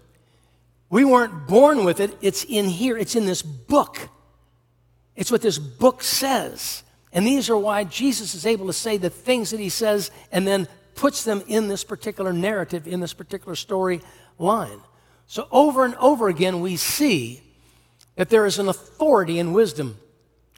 We 0.88 1.04
weren't 1.04 1.46
born 1.46 1.84
with 1.84 2.00
it. 2.00 2.16
It's 2.20 2.44
in 2.44 2.66
here. 2.66 2.96
It's 2.96 3.16
in 3.16 3.26
this 3.26 3.42
book. 3.42 4.08
It's 5.16 5.30
what 5.30 5.42
this 5.42 5.58
book 5.58 6.02
says. 6.02 6.82
And 7.12 7.26
these 7.26 7.48
are 7.48 7.56
why 7.56 7.84
Jesus 7.84 8.34
is 8.34 8.46
able 8.46 8.66
to 8.66 8.72
say 8.72 8.96
the 8.96 9.10
things 9.10 9.50
that 9.50 9.60
he 9.60 9.68
says 9.68 10.10
and 10.30 10.46
then 10.46 10.68
puts 10.94 11.24
them 11.24 11.42
in 11.46 11.68
this 11.68 11.84
particular 11.84 12.32
narrative, 12.32 12.86
in 12.86 13.00
this 13.00 13.14
particular 13.14 13.54
story 13.54 14.00
line. 14.38 14.80
So 15.26 15.48
over 15.50 15.84
and 15.84 15.94
over 15.96 16.28
again, 16.28 16.60
we 16.60 16.76
see 16.76 17.42
that 18.16 18.28
there 18.28 18.46
is 18.46 18.58
an 18.58 18.68
authority 18.68 19.38
in 19.38 19.52
wisdom. 19.52 19.98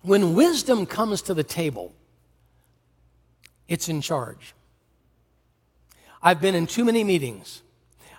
When 0.02 0.34
wisdom 0.34 0.86
comes 0.86 1.22
to 1.22 1.34
the 1.34 1.42
table, 1.42 1.94
it's 3.66 3.88
in 3.88 4.00
charge. 4.00 4.54
I've 6.22 6.40
been 6.40 6.54
in 6.54 6.66
too 6.66 6.84
many 6.84 7.04
meetings. 7.04 7.62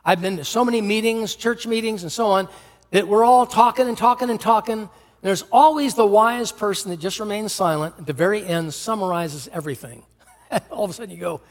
I've 0.09 0.21
been 0.21 0.37
to 0.37 0.43
so 0.43 0.65
many 0.65 0.81
meetings, 0.81 1.35
church 1.35 1.67
meetings, 1.67 2.01
and 2.01 2.11
so 2.11 2.31
on, 2.31 2.47
that 2.89 3.07
we're 3.07 3.23
all 3.23 3.45
talking 3.45 3.87
and 3.87 3.95
talking 3.95 4.31
and 4.31 4.41
talking, 4.41 4.79
And 4.79 4.89
there's 5.21 5.43
always 5.51 5.93
the 5.93 6.03
wise 6.03 6.51
person 6.51 6.89
that 6.89 6.99
just 6.99 7.19
remains 7.19 7.53
silent 7.53 7.93
at 7.99 8.07
the 8.07 8.13
very 8.13 8.43
end, 8.43 8.73
summarizes 8.73 9.47
everything. 9.53 10.01
All 10.71 10.83
of 10.83 10.89
a 10.89 10.93
sudden 10.93 11.13
you 11.13 11.21
go, 11.21 11.41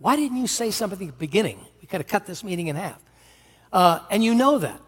why 0.00 0.16
didn't 0.16 0.36
you 0.36 0.48
say 0.48 0.72
something 0.72 1.00
at 1.00 1.14
the 1.14 1.16
beginning? 1.16 1.64
We 1.80 1.86
could 1.86 2.00
have 2.00 2.08
cut 2.08 2.26
this 2.26 2.42
meeting 2.42 2.66
in 2.66 2.74
half. 2.74 3.00
Uh, 3.72 4.00
and 4.10 4.24
you 4.24 4.34
know 4.34 4.58
that. 4.58 4.80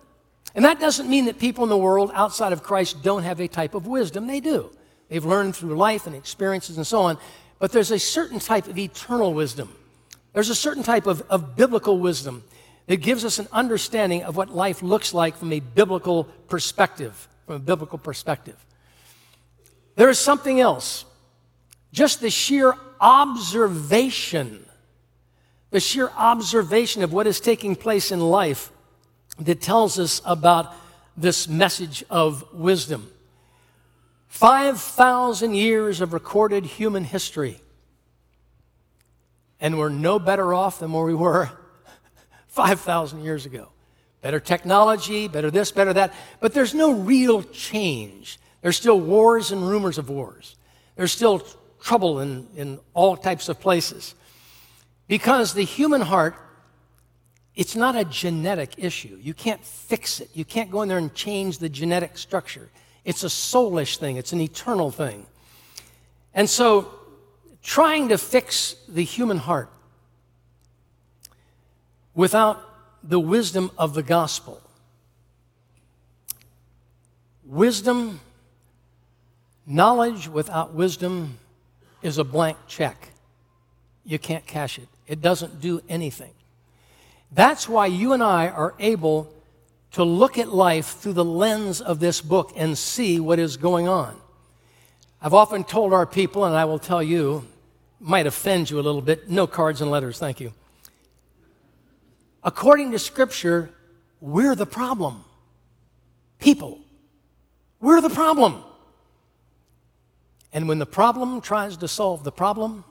And 0.57 0.65
that 0.65 0.81
doesn't 0.81 1.09
mean 1.09 1.27
that 1.27 1.39
people 1.39 1.63
in 1.63 1.71
the 1.71 1.79
world 1.79 2.11
outside 2.13 2.53
of 2.53 2.65
Christ 2.65 3.01
don't 3.05 3.23
have 3.23 3.39
a 3.39 3.47
type 3.47 3.77
of 3.77 3.87
wisdom. 3.87 4.27
They 4.27 4.41
do. 4.41 4.73
They've 5.09 5.25
learned 5.25 5.55
through 5.55 5.77
life 5.77 6.09
and 6.09 6.17
experiences 6.17 6.79
and 6.79 6.87
so 6.87 7.03
on. 7.03 7.17
But 7.61 7.71
there's 7.71 7.93
a 7.93 7.99
certain 8.01 8.41
type 8.41 8.67
of 8.67 8.77
eternal 8.77 9.33
wisdom. 9.33 9.73
There's 10.33 10.51
a 10.51 10.55
certain 10.57 10.83
type 10.83 11.07
of, 11.07 11.23
of 11.31 11.55
biblical 11.55 12.01
wisdom 12.01 12.43
that 12.91 12.97
gives 12.97 13.25
us 13.25 13.39
an 13.39 13.47
understanding 13.53 14.25
of 14.25 14.37
what 14.37 14.53
life 14.53 14.83
looks 14.83 15.15
like 15.15 15.37
from 15.37 15.53
a 15.53 15.61
biblical 15.61 16.25
perspective 16.25 17.29
from 17.47 17.55
a 17.55 17.59
biblical 17.61 17.99
perspective. 17.99 18.57
There 19.95 20.09
is 20.09 20.19
something 20.19 20.59
else. 20.59 21.05
Just 21.93 22.21
the 22.21 22.31
sheer 22.31 22.75
observation, 23.01 24.67
the 25.71 25.79
sheer 25.79 26.11
observation 26.17 27.05
of 27.05 27.13
what 27.13 27.29
is 27.29 27.39
taking 27.39 27.77
place 27.77 28.11
in 28.11 28.19
life 28.19 28.73
that 29.39 29.61
tells 29.61 29.97
us 29.97 30.21
about 30.25 30.75
this 31.17 31.47
message 31.47 32.03
of 32.11 32.45
wisdom. 32.53 33.09
5,000 34.27 35.55
years 35.55 36.01
of 36.01 36.13
recorded 36.13 36.67
human 36.67 37.05
history. 37.05 37.61
And 39.61 39.79
we're 39.79 39.91
no 39.91 40.19
better 40.19 40.53
off 40.53 40.81
than 40.81 40.93
where 40.93 41.05
we 41.05 41.15
were 41.15 41.51
5,000 42.69 43.25
years 43.25 43.47
ago 43.47 43.69
better 44.23 44.39
technology, 44.39 45.29
better 45.29 45.51
this, 45.51 45.73
better 45.73 45.95
that. 45.95 46.13
But 46.41 46.53
there's 46.53 46.75
no 46.75 46.93
real 46.93 47.43
change. 47.43 48.39
There's 48.61 48.77
still 48.77 49.01
wars 49.01 49.51
and 49.51 49.67
rumors 49.67 49.97
of 49.97 50.11
wars. 50.11 50.57
There's 50.95 51.11
still 51.11 51.43
trouble 51.81 52.21
in, 52.21 52.47
in 52.55 52.79
all 52.93 53.17
types 53.17 53.49
of 53.49 53.59
places. 53.61 54.15
Because 55.09 55.55
the 55.55 55.65
human 55.65 56.03
heart, 56.03 56.35
it's 57.55 57.75
not 57.75 57.97
a 57.97 58.05
genetic 58.05 58.75
issue. 58.77 59.19
You 59.23 59.33
can't 59.33 59.65
fix 59.65 60.21
it. 60.21 60.29
You 60.35 60.45
can't 60.45 60.71
go 60.71 60.83
in 60.83 60.89
there 60.91 60.99
and 60.99 61.15
change 61.15 61.57
the 61.57 61.71
genetic 61.71 62.19
structure. 62.19 62.69
It's 63.07 63.25
a 63.25 63.29
soulish 63.29 63.97
thing, 63.97 64.19
it's 64.19 64.35
an 64.35 64.41
eternal 64.43 64.91
thing. 64.91 65.27
And 66.35 66.49
so, 66.49 66.93
trying 67.63 68.11
to 68.11 68.19
fix 68.19 68.77
the 68.87 69.03
human 69.03 69.39
heart 69.39 69.71
without 72.21 72.63
the 73.03 73.19
wisdom 73.19 73.71
of 73.79 73.95
the 73.95 74.03
gospel. 74.03 74.61
Wisdom, 77.47 78.21
knowledge 79.67 80.29
without 80.29 80.75
wisdom 80.75 81.39
is 82.03 82.19
a 82.19 82.25
blank 82.25 82.59
check. 82.69 83.09
You 84.05 84.19
can't 84.19 84.47
cash 84.47 84.79
it. 84.79 84.87
It 85.07 85.23
doesn't 85.23 85.63
do 85.63 85.81
anything. 85.89 86.33
That's 87.33 87.67
why 87.67 87.87
you 87.87 88.13
and 88.13 88.23
I 88.23 88.49
are 88.49 88.75
able 88.79 89.33
to 89.93 90.05
look 90.05 90.37
at 90.37 90.53
life 90.53 90.99
through 90.99 91.15
the 91.15 91.25
lens 91.25 91.81
of 91.81 92.01
this 92.01 92.21
book 92.21 92.53
and 92.55 92.77
see 92.77 93.19
what 93.19 93.39
is 93.39 93.57
going 93.57 93.89
on. 93.89 94.15
I've 95.23 95.33
often 95.33 95.65
told 95.65 95.95
our 95.95 96.05
people, 96.05 96.45
and 96.45 96.55
I 96.55 96.67
will 96.67 96.79
tell 96.79 97.03
you, 97.03 97.47
might 97.99 98.27
offend 98.27 98.69
you 98.69 98.79
a 98.79 98.83
little 98.83 99.01
bit, 99.01 99.31
no 99.31 99.47
cards 99.47 99.81
and 99.81 99.91
letters, 99.91 100.19
thank 100.19 100.39
you. 100.39 100.53
According 102.43 102.93
to 102.93 102.99
Scripture, 102.99 103.71
we're 104.21 104.55
the 104.55 104.67
problem. 104.67 105.25
People. 106.39 106.81
We're 107.81 108.01
the 108.01 108.11
problem. 108.11 108.63
And 110.53 110.69
when 110.69 110.79
the 110.79 110.87
problem 110.87 111.41
tries 111.41 111.77
to 111.79 111.89
solve 111.89 112.25
the 112.25 112.33
problem, 112.33 112.85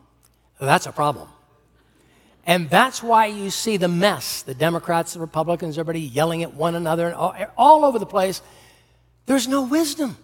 that's 0.60 0.86
a 0.86 0.92
problem. 0.92 1.28
And 2.46 2.70
that's 2.70 3.04
why 3.04 3.28
you 3.28 3.50
see 3.50 3.78
the 3.78 3.88
mess 3.88 4.42
the 4.42 4.56
Democrats, 4.56 5.14
the 5.14 5.20
Republicans, 5.20 5.78
everybody 5.78 6.02
yelling 6.02 6.42
at 6.44 6.54
one 6.54 6.76
another 6.76 7.14
all, 7.14 7.36
all 7.58 7.86
over 7.86 8.00
the 8.00 8.06
place. 8.06 8.42
There's 9.26 9.48
no 9.48 9.64
wisdom. 9.64 10.18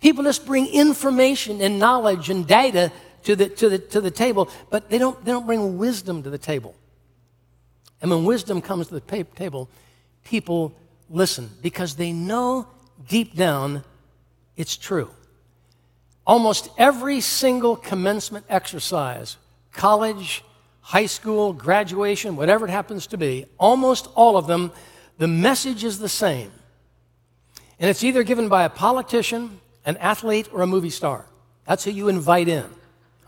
People 0.00 0.24
just 0.24 0.46
bring 0.46 0.66
information 0.68 1.60
and 1.60 1.78
knowledge 1.78 2.30
and 2.30 2.46
data 2.46 2.92
to 3.24 3.36
the, 3.36 3.48
to 3.48 3.68
the, 3.68 3.78
to 3.78 4.00
the 4.00 4.10
table, 4.10 4.48
but 4.70 4.88
they 4.88 4.96
don't, 4.96 5.22
they 5.24 5.32
don't 5.32 5.44
bring 5.44 5.76
wisdom 5.76 6.22
to 6.22 6.30
the 6.30 6.38
table. 6.38 6.74
And 8.00 8.10
when 8.10 8.24
wisdom 8.24 8.60
comes 8.60 8.88
to 8.88 8.94
the 8.94 9.22
table, 9.36 9.68
people 10.24 10.74
listen 11.10 11.50
because 11.62 11.96
they 11.96 12.12
know 12.12 12.66
deep 13.08 13.34
down 13.34 13.84
it's 14.56 14.76
true. 14.76 15.10
Almost 16.26 16.68
every 16.76 17.20
single 17.20 17.76
commencement 17.76 18.44
exercise, 18.48 19.36
college, 19.72 20.44
high 20.80 21.06
school, 21.06 21.52
graduation, 21.52 22.36
whatever 22.36 22.66
it 22.66 22.70
happens 22.70 23.06
to 23.06 23.16
be, 23.16 23.46
almost 23.56 24.08
all 24.14 24.36
of 24.36 24.46
them, 24.46 24.72
the 25.16 25.28
message 25.28 25.84
is 25.84 26.00
the 26.00 26.08
same. 26.08 26.50
And 27.78 27.88
it's 27.88 28.02
either 28.02 28.24
given 28.24 28.48
by 28.48 28.64
a 28.64 28.68
politician, 28.68 29.60
an 29.86 29.96
athlete, 29.98 30.48
or 30.52 30.62
a 30.62 30.66
movie 30.66 30.90
star. 30.90 31.26
That's 31.66 31.84
who 31.84 31.92
you 31.92 32.08
invite 32.08 32.48
in. 32.48 32.64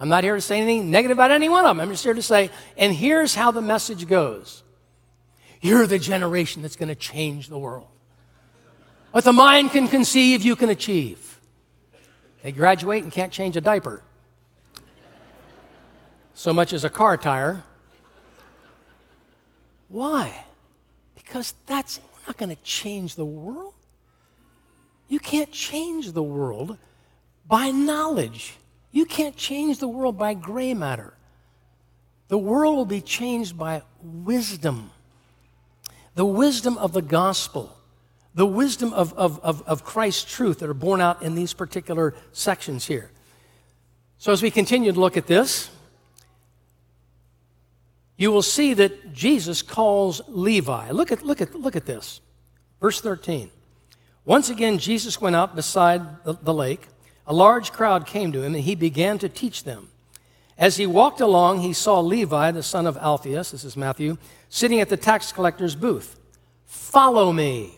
I'm 0.00 0.08
not 0.08 0.24
here 0.24 0.34
to 0.34 0.40
say 0.40 0.58
anything 0.58 0.90
negative 0.90 1.18
about 1.18 1.30
any 1.30 1.50
one 1.50 1.66
of 1.66 1.76
them. 1.76 1.80
I'm 1.80 1.90
just 1.90 2.02
here 2.02 2.14
to 2.14 2.22
say, 2.22 2.50
and 2.78 2.94
here's 2.94 3.34
how 3.34 3.50
the 3.50 3.60
message 3.60 4.08
goes 4.08 4.62
You're 5.60 5.86
the 5.86 5.98
generation 5.98 6.62
that's 6.62 6.76
going 6.76 6.88
to 6.88 6.94
change 6.94 7.48
the 7.48 7.58
world. 7.58 7.86
What 9.12 9.24
the 9.24 9.32
mind 9.32 9.72
can 9.72 9.88
conceive, 9.88 10.42
you 10.42 10.56
can 10.56 10.70
achieve. 10.70 11.38
They 12.42 12.52
graduate 12.52 13.02
and 13.02 13.12
can't 13.12 13.30
change 13.30 13.56
a 13.58 13.60
diaper. 13.60 14.02
So 16.32 16.54
much 16.54 16.72
as 16.72 16.84
a 16.84 16.90
car 16.90 17.18
tire. 17.18 17.62
Why? 19.88 20.44
Because 21.14 21.52
that's 21.66 21.98
we're 21.98 22.26
not 22.28 22.38
going 22.38 22.56
to 22.56 22.62
change 22.62 23.16
the 23.16 23.24
world. 23.26 23.74
You 25.08 25.18
can't 25.18 25.50
change 25.50 26.12
the 26.12 26.22
world 26.22 26.78
by 27.46 27.70
knowledge. 27.70 28.56
You 28.92 29.04
can't 29.04 29.36
change 29.36 29.78
the 29.78 29.88
world 29.88 30.18
by 30.18 30.34
gray 30.34 30.74
matter. 30.74 31.14
The 32.28 32.38
world 32.38 32.76
will 32.76 32.84
be 32.84 33.00
changed 33.00 33.58
by 33.58 33.82
wisdom. 34.02 34.90
The 36.14 36.24
wisdom 36.24 36.78
of 36.78 36.92
the 36.92 37.02
gospel 37.02 37.76
the 38.34 38.46
wisdom 38.46 38.92
of, 38.92 39.12
of, 39.14 39.40
of, 39.40 39.62
of 39.62 39.84
Christ's 39.84 40.32
truth 40.32 40.60
that 40.60 40.68
are 40.68 40.74
borne 40.74 41.00
out 41.00 41.22
in 41.22 41.34
these 41.34 41.52
particular 41.52 42.14
sections 42.32 42.86
here. 42.86 43.10
So, 44.18 44.32
as 44.32 44.42
we 44.42 44.50
continue 44.50 44.92
to 44.92 45.00
look 45.00 45.16
at 45.16 45.26
this, 45.26 45.70
you 48.16 48.30
will 48.30 48.42
see 48.42 48.74
that 48.74 49.12
Jesus 49.12 49.62
calls 49.62 50.20
Levi. 50.28 50.90
Look 50.90 51.10
at, 51.10 51.22
look 51.22 51.40
at, 51.40 51.54
look 51.54 51.74
at 51.74 51.86
this. 51.86 52.20
Verse 52.80 53.00
13. 53.00 53.50
Once 54.24 54.50
again, 54.50 54.78
Jesus 54.78 55.20
went 55.20 55.34
out 55.34 55.56
beside 55.56 56.22
the, 56.24 56.34
the 56.34 56.54
lake. 56.54 56.86
A 57.26 57.34
large 57.34 57.72
crowd 57.72 58.06
came 58.06 58.32
to 58.32 58.42
him, 58.42 58.54
and 58.54 58.64
he 58.64 58.74
began 58.74 59.18
to 59.18 59.28
teach 59.28 59.64
them. 59.64 59.88
As 60.58 60.76
he 60.76 60.86
walked 60.86 61.20
along, 61.20 61.60
he 61.60 61.72
saw 61.72 62.00
Levi, 62.00 62.50
the 62.50 62.62
son 62.62 62.86
of 62.86 62.96
Alphaeus, 62.98 63.52
this 63.52 63.64
is 63.64 63.76
Matthew, 63.76 64.18
sitting 64.48 64.80
at 64.80 64.88
the 64.88 64.96
tax 64.96 65.32
collector's 65.32 65.74
booth. 65.74 66.18
Follow 66.66 67.32
me, 67.32 67.76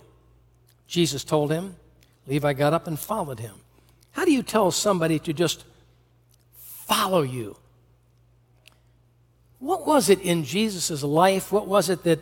Jesus 0.87 1.23
told 1.23 1.53
him. 1.53 1.77
Levi 2.27 2.53
got 2.55 2.73
up 2.73 2.87
and 2.87 2.99
followed 2.99 3.40
him. 3.40 3.55
How 4.12 4.25
do 4.25 4.33
you 4.33 4.43
tell 4.43 4.71
somebody 4.71 5.19
to 5.21 5.33
just 5.33 5.64
follow 6.57 7.23
you? 7.23 7.57
What 9.59 9.87
was 9.87 10.09
it 10.09 10.21
in 10.21 10.43
Jesus' 10.43 11.03
life? 11.05 11.53
What 11.53 11.69
was 11.69 11.88
it 11.88 12.03
that 12.03 12.19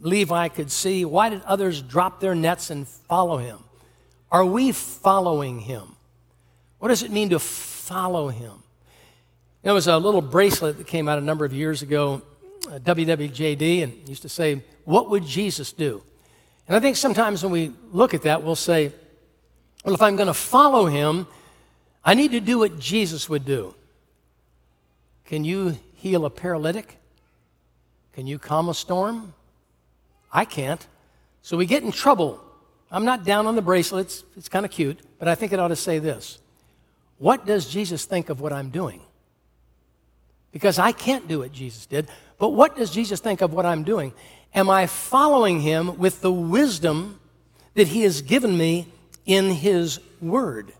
Levi 0.00 0.48
could 0.48 0.70
see? 0.70 1.04
Why 1.04 1.28
did 1.28 1.42
others 1.42 1.82
drop 1.82 2.20
their 2.20 2.34
nets 2.34 2.70
and 2.70 2.88
follow 2.88 3.36
him? 3.36 3.58
Are 4.30 4.44
we 4.44 4.72
following 4.72 5.60
him? 5.60 5.96
What 6.78 6.88
does 6.88 7.02
it 7.02 7.10
mean 7.10 7.30
to 7.30 7.38
follow 7.38 8.28
him? 8.28 8.62
There 9.62 9.74
was 9.74 9.86
a 9.86 9.98
little 9.98 10.20
bracelet 10.20 10.78
that 10.78 10.86
came 10.86 11.08
out 11.08 11.18
a 11.18 11.22
number 11.22 11.44
of 11.44 11.52
years 11.52 11.82
ago, 11.82 12.22
uh, 12.66 12.78
WWJD, 12.78 13.82
and 13.82 14.08
used 14.08 14.22
to 14.22 14.28
say, 14.28 14.62
What 14.84 15.10
would 15.10 15.24
Jesus 15.24 15.72
do? 15.72 16.02
And 16.68 16.76
I 16.76 16.80
think 16.80 16.96
sometimes 16.96 17.42
when 17.42 17.50
we 17.50 17.72
look 17.92 18.12
at 18.12 18.22
that, 18.22 18.42
we'll 18.42 18.54
say, 18.54 18.92
well, 19.84 19.94
if 19.94 20.02
I'm 20.02 20.16
going 20.16 20.26
to 20.26 20.34
follow 20.34 20.84
him, 20.84 21.26
I 22.04 22.14
need 22.14 22.32
to 22.32 22.40
do 22.40 22.58
what 22.58 22.78
Jesus 22.78 23.28
would 23.28 23.46
do. 23.46 23.74
Can 25.24 25.44
you 25.44 25.78
heal 25.94 26.26
a 26.26 26.30
paralytic? 26.30 26.98
Can 28.12 28.26
you 28.26 28.38
calm 28.38 28.68
a 28.68 28.74
storm? 28.74 29.32
I 30.30 30.44
can't. 30.44 30.86
So 31.42 31.56
we 31.56 31.64
get 31.64 31.82
in 31.82 31.92
trouble. 31.92 32.40
I'm 32.90 33.04
not 33.04 33.24
down 33.24 33.46
on 33.46 33.54
the 33.54 33.62
bracelets, 33.62 34.24
it's 34.36 34.48
kind 34.48 34.64
of 34.64 34.70
cute, 34.70 35.00
but 35.18 35.28
I 35.28 35.34
think 35.34 35.52
it 35.52 35.58
ought 35.58 35.68
to 35.68 35.76
say 35.76 35.98
this 35.98 36.38
What 37.18 37.46
does 37.46 37.68
Jesus 37.68 38.04
think 38.04 38.28
of 38.28 38.40
what 38.40 38.52
I'm 38.52 38.70
doing? 38.70 39.00
Because 40.50 40.78
I 40.78 40.92
can't 40.92 41.28
do 41.28 41.40
what 41.40 41.52
Jesus 41.52 41.86
did, 41.86 42.08
but 42.38 42.50
what 42.50 42.76
does 42.76 42.90
Jesus 42.90 43.20
think 43.20 43.42
of 43.42 43.52
what 43.52 43.66
I'm 43.66 43.82
doing? 43.82 44.14
Am 44.54 44.70
I 44.70 44.86
following 44.86 45.60
him 45.60 45.98
with 45.98 46.22
the 46.22 46.32
wisdom 46.32 47.20
that 47.74 47.88
he 47.88 48.02
has 48.02 48.22
given 48.22 48.56
me 48.56 48.88
in 49.26 49.50
his 49.50 50.00
word? 50.22 50.72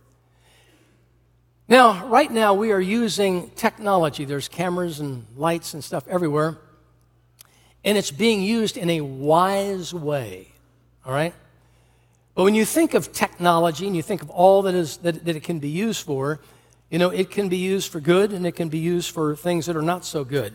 Now, 1.68 2.06
right 2.06 2.30
now, 2.30 2.54
we 2.54 2.72
are 2.72 2.80
using 2.80 3.50
technology. 3.50 4.24
There's 4.24 4.48
cameras 4.48 5.00
and 5.00 5.26
lights 5.36 5.74
and 5.74 5.84
stuff 5.84 6.08
everywhere, 6.08 6.56
and 7.84 7.98
it's 7.98 8.10
being 8.10 8.42
used 8.42 8.78
in 8.78 8.88
a 8.88 9.02
wise 9.02 9.92
way, 9.92 10.48
all 11.04 11.12
right? 11.12 11.34
But 12.38 12.44
when 12.44 12.54
you 12.54 12.64
think 12.64 12.94
of 12.94 13.12
technology 13.12 13.88
and 13.88 13.96
you 13.96 14.02
think 14.02 14.22
of 14.22 14.30
all 14.30 14.62
that, 14.62 14.76
is, 14.76 14.98
that, 14.98 15.24
that 15.24 15.34
it 15.34 15.42
can 15.42 15.58
be 15.58 15.70
used 15.70 16.06
for, 16.06 16.38
you 16.88 16.96
know, 16.96 17.10
it 17.10 17.32
can 17.32 17.48
be 17.48 17.56
used 17.56 17.90
for 17.90 17.98
good 17.98 18.32
and 18.32 18.46
it 18.46 18.52
can 18.52 18.68
be 18.68 18.78
used 18.78 19.10
for 19.10 19.34
things 19.34 19.66
that 19.66 19.74
are 19.74 19.82
not 19.82 20.04
so 20.04 20.22
good. 20.22 20.54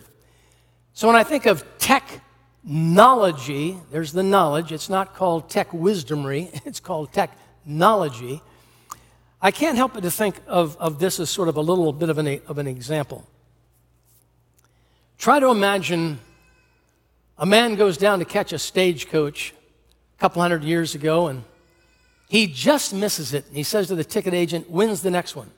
So 0.93 1.07
when 1.07 1.17
I 1.17 1.25
think 1.25 1.45
of 1.45 1.65
technology, 1.79 3.77
there's 3.91 4.13
the 4.13 4.23
knowledge. 4.23 4.71
It's 4.71 4.89
not 4.89 5.13
called 5.13 5.49
tech 5.49 5.71
wisdomry, 5.71 6.57
it's 6.65 6.79
called 6.79 7.11
technology. 7.11 8.41
I 9.41 9.51
can't 9.51 9.75
help 9.75 9.95
but 9.95 10.03
to 10.03 10.11
think 10.11 10.39
of, 10.47 10.77
of 10.77 10.99
this 10.99 11.19
as 11.19 11.29
sort 11.29 11.49
of 11.49 11.57
a 11.57 11.61
little 11.61 11.91
bit 11.91 12.07
of 12.07 12.17
an, 12.17 12.39
of 12.47 12.59
an 12.59 12.67
example. 12.67 13.27
Try 15.17 15.41
to 15.41 15.49
imagine 15.49 16.19
a 17.37 17.45
man 17.45 17.75
goes 17.75 17.97
down 17.97 18.19
to 18.19 18.25
catch 18.25 18.53
a 18.53 18.57
stagecoach 18.57 19.53
a 20.17 20.21
couple 20.21 20.41
hundred 20.41 20.63
years 20.63 20.95
ago 20.95 21.27
and 21.27 21.43
he 22.33 22.47
just 22.47 22.95
misses 22.95 23.35
it. 23.35 23.45
And 23.45 23.55
he 23.55 23.61
says 23.61 23.89
to 23.89 23.95
the 23.95 24.03
ticket 24.03 24.33
agent, 24.33 24.67
When's 24.67 25.03
the 25.03 25.11
next 25.11 25.35
one? 25.35 25.51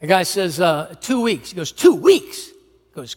The 0.00 0.06
guy 0.06 0.22
says, 0.22 0.58
uh, 0.58 0.94
Two 1.02 1.20
weeks. 1.20 1.50
He 1.50 1.56
goes, 1.56 1.70
Two 1.70 1.94
weeks? 1.94 2.48
He 2.48 2.94
goes, 2.94 3.16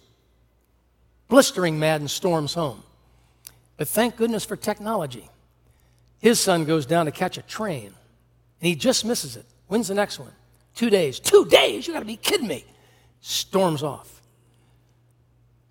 blistering 1.29 1.79
mad 1.79 2.01
and 2.01 2.11
storms 2.11 2.53
home. 2.53 2.83
But 3.77 3.87
thank 3.87 4.17
goodness 4.17 4.43
for 4.43 4.57
technology. 4.57 5.29
His 6.19 6.37
son 6.37 6.65
goes 6.65 6.85
down 6.85 7.05
to 7.05 7.13
catch 7.13 7.37
a 7.37 7.41
train, 7.43 7.85
and 7.85 7.93
he 8.67 8.75
just 8.75 9.05
misses 9.05 9.37
it. 9.37 9.45
When's 9.67 9.87
the 9.87 9.93
next 9.93 10.19
one? 10.19 10.33
Two 10.75 10.89
days. 10.89 11.17
Two 11.17 11.45
days? 11.45 11.87
You 11.87 11.93
got 11.93 12.01
to 12.01 12.05
be 12.05 12.17
kidding 12.17 12.49
me. 12.49 12.65
Storms 13.21 13.83
off. 13.83 14.21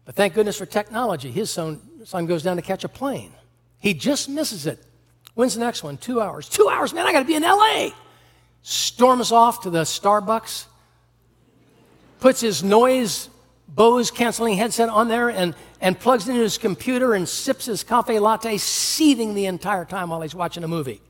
But 0.07 0.15
thank 0.15 0.33
goodness 0.33 0.57
for 0.57 0.65
technology. 0.65 1.31
His 1.31 1.51
son, 1.51 1.83
son 2.05 2.25
goes 2.25 2.43
down 2.43 2.57
to 2.57 2.63
catch 2.63 2.83
a 2.83 2.89
plane. 2.89 3.35
He 3.79 3.93
just 3.93 4.31
misses 4.31 4.67
it. 4.67 4.83
When's 5.35 5.55
the 5.55 5.61
next 5.61 5.83
one? 5.83 5.97
Two 5.97 6.20
hours. 6.20 6.49
Two 6.49 6.68
hours, 6.68 6.92
man, 6.92 7.07
I 7.07 7.12
got 7.12 7.20
to 7.20 7.25
be 7.25 7.35
in 7.35 7.42
LA. 7.42 7.90
Storms 8.62 9.33
off 9.33 9.62
to 9.62 9.70
the 9.70 9.83
Starbucks, 9.83 10.66
puts 12.20 12.40
his 12.40 12.62
noise 12.64 13.29
Bose 13.68 14.11
canceling 14.11 14.57
headset 14.57 14.88
on 14.88 15.09
there 15.09 15.29
and, 15.29 15.55
and 15.81 15.99
plugs 15.99 16.29
into 16.29 16.40
his 16.40 16.59
computer 16.59 17.14
and 17.14 17.29
sips 17.29 17.66
his 17.66 17.83
cafe 17.83 18.18
latte, 18.18 18.57
seething 18.57 19.35
the 19.35 19.47
entire 19.47 19.85
time 19.85 20.11
while 20.11 20.20
he's 20.20 20.35
watching 20.35 20.62
a 20.62 20.68
movie. 20.68 21.01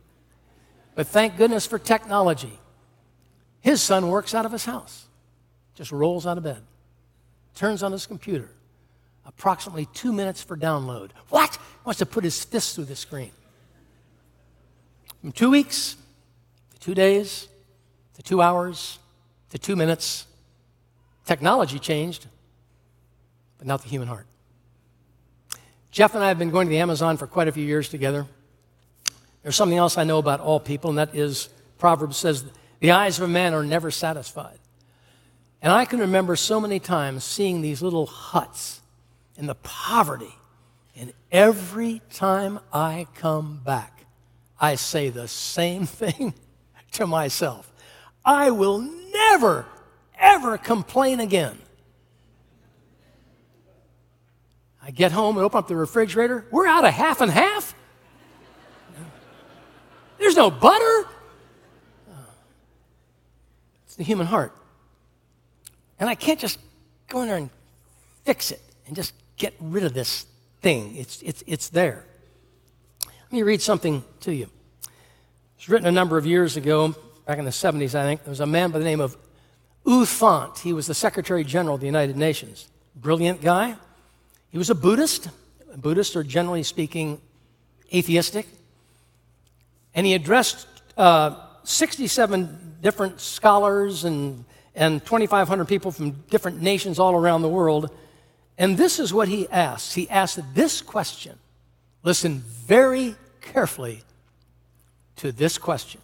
But 0.94 1.06
thank 1.08 1.36
goodness 1.36 1.66
for 1.66 1.78
technology. 1.78 2.58
His 3.60 3.82
son 3.82 4.08
works 4.08 4.34
out 4.34 4.46
of 4.46 4.52
his 4.52 4.64
house, 4.64 5.06
just 5.74 5.92
rolls 5.92 6.26
out 6.26 6.38
of 6.38 6.44
bed. 6.44 6.62
turns 7.54 7.82
on 7.82 7.92
his 7.92 8.06
computer. 8.06 8.50
Approximately 9.26 9.86
two 9.86 10.12
minutes 10.12 10.42
for 10.42 10.56
download. 10.56 11.10
What? 11.30 11.58
Wants 11.84 11.98
to 11.98 12.06
put 12.06 12.24
his 12.24 12.44
fist 12.44 12.74
through 12.74 12.84
the 12.84 12.96
screen. 12.96 13.30
From 15.24 15.32
two 15.32 15.48
weeks 15.48 15.96
to 16.74 16.80
two 16.80 16.94
days 16.94 17.48
to 18.12 18.22
two 18.22 18.42
hours 18.42 18.98
to 19.52 19.58
two 19.58 19.74
minutes, 19.74 20.26
technology 21.24 21.78
changed, 21.78 22.26
but 23.56 23.66
not 23.66 23.80
the 23.80 23.88
human 23.88 24.06
heart. 24.06 24.26
Jeff 25.90 26.14
and 26.14 26.22
I 26.22 26.28
have 26.28 26.38
been 26.38 26.50
going 26.50 26.66
to 26.66 26.70
the 26.70 26.76
Amazon 26.76 27.16
for 27.16 27.26
quite 27.26 27.48
a 27.48 27.52
few 27.52 27.64
years 27.64 27.88
together. 27.88 28.26
There's 29.42 29.56
something 29.56 29.78
else 29.78 29.96
I 29.96 30.04
know 30.04 30.18
about 30.18 30.40
all 30.40 30.60
people, 30.60 30.90
and 30.90 30.98
that 30.98 31.14
is 31.14 31.48
Proverbs 31.78 32.18
says, 32.18 32.44
The 32.80 32.90
eyes 32.90 33.16
of 33.18 33.24
a 33.24 33.32
man 33.32 33.54
are 33.54 33.64
never 33.64 33.90
satisfied. 33.90 34.58
And 35.62 35.72
I 35.72 35.86
can 35.86 36.00
remember 36.00 36.36
so 36.36 36.60
many 36.60 36.80
times 36.80 37.24
seeing 37.24 37.62
these 37.62 37.80
little 37.80 38.04
huts 38.04 38.82
and 39.38 39.48
the 39.48 39.54
poverty. 39.54 40.36
And 40.94 41.14
every 41.32 42.02
time 42.10 42.60
I 42.74 43.06
come 43.14 43.62
back, 43.64 43.93
I 44.60 44.76
say 44.76 45.10
the 45.10 45.28
same 45.28 45.86
thing 45.86 46.34
to 46.92 47.06
myself 47.06 47.70
I 48.24 48.50
will 48.50 48.78
never, 48.78 49.66
ever 50.18 50.56
complain 50.56 51.20
again. 51.20 51.58
I 54.82 54.90
get 54.90 55.12
home 55.12 55.36
and 55.36 55.44
open 55.44 55.58
up 55.58 55.68
the 55.68 55.76
refrigerator. 55.76 56.46
We're 56.50 56.66
out 56.66 56.84
of 56.84 56.92
half 56.92 57.20
and 57.20 57.30
half. 57.30 57.74
There's 60.18 60.36
no 60.36 60.50
butter. 60.50 61.08
It's 63.86 63.96
the 63.96 64.04
human 64.04 64.26
heart. 64.26 64.52
And 65.98 66.08
I 66.08 66.14
can't 66.14 66.40
just 66.40 66.58
go 67.08 67.22
in 67.22 67.28
there 67.28 67.36
and 67.36 67.50
fix 68.24 68.50
it 68.50 68.60
and 68.86 68.96
just 68.96 69.14
get 69.36 69.54
rid 69.60 69.84
of 69.84 69.94
this 69.94 70.26
thing. 70.60 70.96
It's, 70.96 71.22
it's, 71.22 71.44
it's 71.46 71.68
there. 71.68 72.04
Let 73.24 73.32
me 73.32 73.42
read 73.42 73.62
something 73.62 74.04
to 74.20 74.34
you. 74.34 74.48
It's 75.56 75.68
written 75.68 75.88
a 75.88 75.92
number 75.92 76.18
of 76.18 76.26
years 76.26 76.56
ago, 76.56 76.94
back 77.26 77.38
in 77.38 77.44
the 77.44 77.50
70s, 77.50 77.94
I 77.94 78.04
think. 78.04 78.22
There 78.22 78.30
was 78.30 78.40
a 78.40 78.46
man 78.46 78.70
by 78.70 78.78
the 78.78 78.84
name 78.84 79.00
of 79.00 79.16
U 79.86 80.04
Thant. 80.04 80.58
He 80.58 80.72
was 80.72 80.86
the 80.86 80.94
Secretary 80.94 81.42
General 81.42 81.76
of 81.76 81.80
the 81.80 81.86
United 81.86 82.16
Nations. 82.16 82.68
Brilliant 82.94 83.40
guy. 83.40 83.76
He 84.50 84.58
was 84.58 84.70
a 84.70 84.74
Buddhist. 84.74 85.28
Buddhists 85.76 86.14
are 86.16 86.22
generally 86.22 86.62
speaking 86.62 87.20
atheistic. 87.92 88.46
And 89.94 90.06
he 90.06 90.14
addressed 90.14 90.66
uh, 90.96 91.36
67 91.64 92.76
different 92.82 93.20
scholars 93.20 94.04
and, 94.04 94.44
and 94.74 95.04
2,500 95.04 95.64
people 95.66 95.90
from 95.90 96.10
different 96.30 96.60
nations 96.60 96.98
all 96.98 97.14
around 97.14 97.42
the 97.42 97.48
world. 97.48 97.90
And 98.58 98.76
this 98.76 99.00
is 99.00 99.12
what 99.12 99.28
he 99.28 99.48
asked. 99.48 99.94
He 99.94 100.08
asked 100.10 100.40
this 100.54 100.82
question. 100.82 101.38
Listen 102.04 102.44
very 102.46 103.16
carefully 103.40 104.02
to 105.16 105.32
this 105.32 105.58
question 105.58 106.00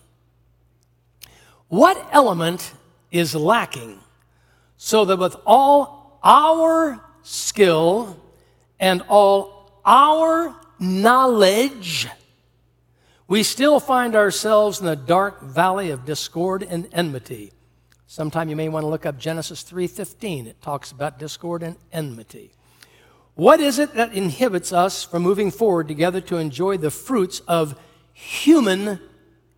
What 1.68 2.08
element 2.10 2.72
is 3.12 3.34
lacking 3.34 4.00
so 4.76 5.04
that 5.04 5.18
with 5.18 5.36
all 5.46 6.18
our 6.24 7.04
skill 7.22 8.18
and 8.80 9.02
all 9.08 9.72
our 9.84 10.56
knowledge, 10.78 12.08
we 13.28 13.42
still 13.42 13.78
find 13.78 14.16
ourselves 14.16 14.80
in 14.80 14.86
the 14.86 14.96
dark 14.96 15.42
valley 15.42 15.90
of 15.90 16.06
discord 16.06 16.62
and 16.62 16.88
enmity. 16.92 17.52
Sometime 18.06 18.48
you 18.48 18.56
may 18.56 18.70
want 18.70 18.84
to 18.84 18.88
look 18.88 19.04
up 19.04 19.18
Genesis 19.18 19.62
3:15. 19.62 20.46
It 20.46 20.62
talks 20.62 20.90
about 20.92 21.18
discord 21.18 21.62
and 21.62 21.76
enmity. 21.92 22.52
What 23.34 23.60
is 23.60 23.78
it 23.78 23.94
that 23.94 24.12
inhibits 24.12 24.72
us 24.72 25.04
from 25.04 25.22
moving 25.22 25.50
forward 25.50 25.88
together 25.88 26.20
to 26.22 26.36
enjoy 26.36 26.76
the 26.76 26.90
fruits 26.90 27.40
of 27.48 27.78
human 28.12 29.00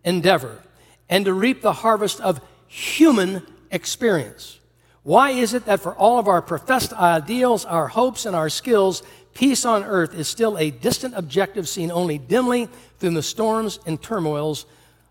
endeavor 0.03 0.59
and 1.09 1.25
to 1.25 1.33
reap 1.33 1.61
the 1.61 1.73
harvest 1.73 2.21
of 2.21 2.39
human 2.67 3.45
experience? 3.71 4.59
Why 5.03 5.31
is 5.31 5.53
it 5.53 5.65
that 5.65 5.81
for 5.81 5.93
all 5.93 6.17
of 6.17 6.29
our 6.29 6.41
professed 6.41 6.93
ideals, 6.93 7.65
our 7.65 7.89
hopes, 7.89 8.25
and 8.25 8.35
our 8.35 8.49
skills, 8.49 9.03
peace 9.33 9.65
on 9.65 9.83
earth 9.83 10.13
is 10.13 10.29
still 10.29 10.57
a 10.57 10.71
distant 10.71 11.13
objective 11.17 11.67
seen 11.67 11.91
only 11.91 12.17
dimly 12.17 12.69
through 12.99 13.09
the 13.09 13.23
storms 13.23 13.79
and 13.85 14.01
turmoils 14.01 14.65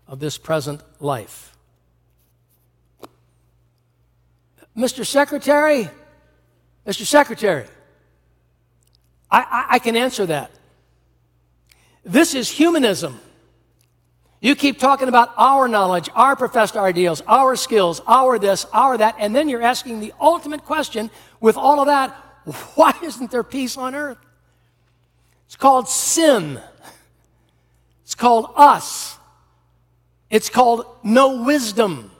of 0.07 0.19
this 0.19 0.39
present 0.39 0.81
life? 0.99 1.55
Mr. 4.75 5.05
Secretary, 5.05 5.87
Mr. 6.87 7.05
Secretary, 7.05 7.67
I, 9.33 9.39
I, 9.39 9.65
I 9.75 9.79
can 9.79 9.97
answer 9.97 10.25
that. 10.27 10.51
This 12.05 12.35
is 12.35 12.49
humanism. 12.49 13.19
You 14.39 14.55
keep 14.55 14.77
talking 14.77 15.07
about 15.07 15.33
our 15.37 15.67
knowledge, 15.67 16.09
our 16.15 16.35
professed 16.35 16.77
ideals, 16.77 17.21
our 17.27 17.55
skills, 17.55 18.01
our 18.07 18.37
this, 18.37 18.65
our 18.73 18.97
that, 18.97 19.15
and 19.17 19.35
then 19.35 19.49
you're 19.49 19.61
asking 19.61 19.99
the 19.99 20.13
ultimate 20.21 20.63
question 20.65 21.09
with 21.39 21.57
all 21.57 21.79
of 21.79 21.87
that 21.87 22.15
why 22.75 22.93
isn't 23.01 23.31
there 23.31 23.43
peace 23.43 23.77
on 23.77 23.95
earth? 23.95 24.17
It's 25.45 25.55
called 25.55 25.87
sin. 25.87 26.59
It's 28.03 28.15
called 28.15 28.51
us. 28.55 29.17
It's 30.29 30.49
called 30.49 30.85
no 31.03 31.43
wisdom. 31.43 32.11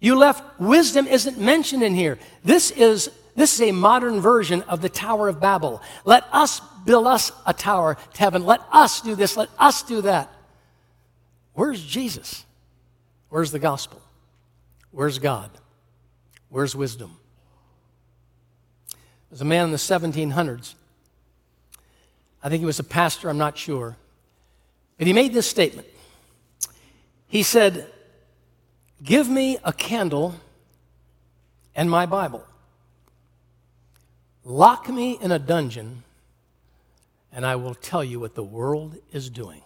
You 0.00 0.16
left 0.16 0.60
wisdom 0.60 1.06
isn't 1.06 1.38
mentioned 1.38 1.82
in 1.82 1.94
here. 1.94 2.18
This 2.42 2.70
is 2.70 3.10
this 3.40 3.54
is 3.54 3.62
a 3.62 3.72
modern 3.72 4.20
version 4.20 4.62
of 4.62 4.82
the 4.82 4.88
Tower 4.88 5.28
of 5.28 5.40
Babel. 5.40 5.80
Let 6.04 6.24
us 6.32 6.60
build 6.84 7.06
us 7.06 7.32
a 7.46 7.52
tower 7.52 7.96
to 8.14 8.20
heaven. 8.20 8.44
Let 8.44 8.60
us 8.72 9.00
do 9.00 9.14
this. 9.14 9.36
Let 9.36 9.48
us 9.58 9.82
do 9.82 10.02
that. 10.02 10.30
Where's 11.54 11.82
Jesus? 11.82 12.44
Where's 13.28 13.50
the 13.50 13.58
gospel? 13.58 14.02
Where's 14.90 15.18
God? 15.18 15.50
Where's 16.48 16.74
wisdom? 16.74 17.16
There's 19.30 19.40
a 19.40 19.44
man 19.44 19.66
in 19.66 19.70
the 19.70 19.76
1700s. 19.76 20.74
I 22.42 22.48
think 22.48 22.60
he 22.60 22.66
was 22.66 22.78
a 22.78 22.84
pastor, 22.84 23.28
I'm 23.28 23.38
not 23.38 23.56
sure. 23.56 23.96
But 24.98 25.06
he 25.06 25.12
made 25.12 25.32
this 25.32 25.48
statement. 25.48 25.86
He 27.28 27.42
said, 27.42 27.86
Give 29.02 29.28
me 29.28 29.56
a 29.64 29.72
candle 29.72 30.34
and 31.74 31.90
my 31.90 32.06
Bible. 32.06 32.44
Lock 34.50 34.88
me 34.88 35.18
in 35.20 35.32
a 35.32 35.38
dungeon, 35.38 36.02
and 37.32 37.46
I 37.46 37.56
will 37.56 37.74
tell 37.74 38.02
you 38.02 38.20
what 38.20 38.34
the 38.34 38.42
world 38.42 38.96
is 39.12 39.30
doing 39.30 39.62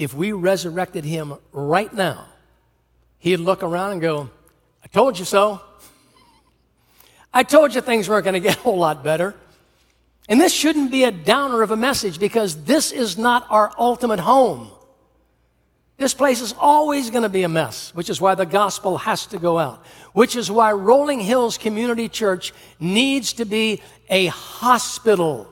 if 0.00 0.14
we 0.14 0.32
resurrected 0.32 1.04
him 1.04 1.34
right 1.52 1.92
now, 1.92 2.26
he'd 3.18 3.36
look 3.36 3.62
around 3.62 3.92
and 3.92 4.00
go, 4.00 4.30
I 4.82 4.88
told 4.88 5.18
you 5.18 5.26
so. 5.26 5.60
I 7.34 7.42
told 7.42 7.74
you 7.74 7.82
things 7.82 8.08
weren't 8.08 8.24
going 8.24 8.32
to 8.40 8.40
get 8.40 8.56
a 8.56 8.60
whole 8.60 8.78
lot 8.78 9.04
better. 9.04 9.34
And 10.26 10.40
this 10.40 10.54
shouldn't 10.54 10.90
be 10.90 11.04
a 11.04 11.10
downer 11.10 11.60
of 11.60 11.70
a 11.70 11.76
message 11.76 12.18
because 12.18 12.64
this 12.64 12.92
is 12.92 13.18
not 13.18 13.46
our 13.50 13.72
ultimate 13.78 14.20
home. 14.20 14.70
This 16.00 16.14
place 16.14 16.40
is 16.40 16.54
always 16.58 17.10
going 17.10 17.24
to 17.24 17.28
be 17.28 17.42
a 17.42 17.48
mess, 17.48 17.94
which 17.94 18.08
is 18.08 18.22
why 18.22 18.34
the 18.34 18.46
gospel 18.46 18.96
has 18.96 19.26
to 19.26 19.38
go 19.38 19.58
out, 19.58 19.84
which 20.14 20.34
is 20.34 20.50
why 20.50 20.72
Rolling 20.72 21.20
Hills 21.20 21.58
Community 21.58 22.08
Church 22.08 22.54
needs 22.80 23.34
to 23.34 23.44
be 23.44 23.82
a 24.08 24.26
hospital 24.26 25.46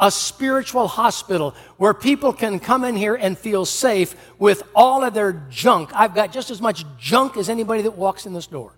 a 0.00 0.10
spiritual 0.10 0.88
hospital 0.88 1.54
where 1.76 1.94
people 1.94 2.32
can 2.32 2.58
come 2.58 2.82
in 2.82 2.96
here 2.96 3.14
and 3.14 3.38
feel 3.38 3.64
safe 3.64 4.16
with 4.40 4.62
all 4.74 5.04
of 5.04 5.14
their 5.14 5.32
junk. 5.50 5.90
I've 5.94 6.14
got 6.14 6.32
just 6.32 6.50
as 6.50 6.60
much 6.60 6.84
junk 6.98 7.36
as 7.36 7.48
anybody 7.48 7.82
that 7.82 7.92
walks 7.92 8.26
in 8.26 8.32
this 8.32 8.48
door. 8.48 8.72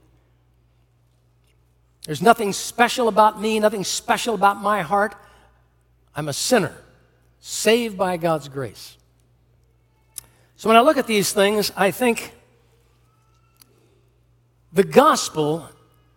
There's 2.05 2.21
nothing 2.21 2.53
special 2.53 3.09
about 3.09 3.41
me, 3.41 3.59
nothing 3.59 3.83
special 3.83 4.35
about 4.35 4.61
my 4.61 4.83
heart. 4.83 5.15
I'm 6.15 6.29
a 6.29 6.35
sinner, 6.35 6.75
saved 7.41 7.97
by 7.97 8.19
God's 8.19 8.49
grace. 8.49 8.99
So 10.57 10.69
when 10.69 10.77
I 10.77 10.81
look 10.81 10.97
at 10.97 11.07
these 11.07 11.33
things, 11.33 11.71
I 11.77 11.91
think 11.91 12.33
the 14.73 14.85
gospel 14.85 15.69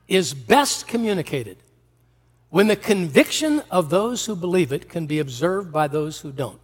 is 0.08 0.34
best 0.34 0.88
communicated 0.88 1.58
when 2.50 2.68
the 2.68 2.76
conviction 2.76 3.62
of 3.70 3.90
those 3.90 4.26
who 4.26 4.36
believe 4.36 4.72
it 4.72 4.90
can 4.90 5.06
be 5.06 5.20
observed 5.20 5.72
by 5.72 5.88
those 5.88 6.20
who 6.22 6.32
don't. 6.32 6.60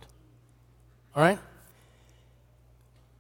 All 1.15 1.21
right? 1.21 1.37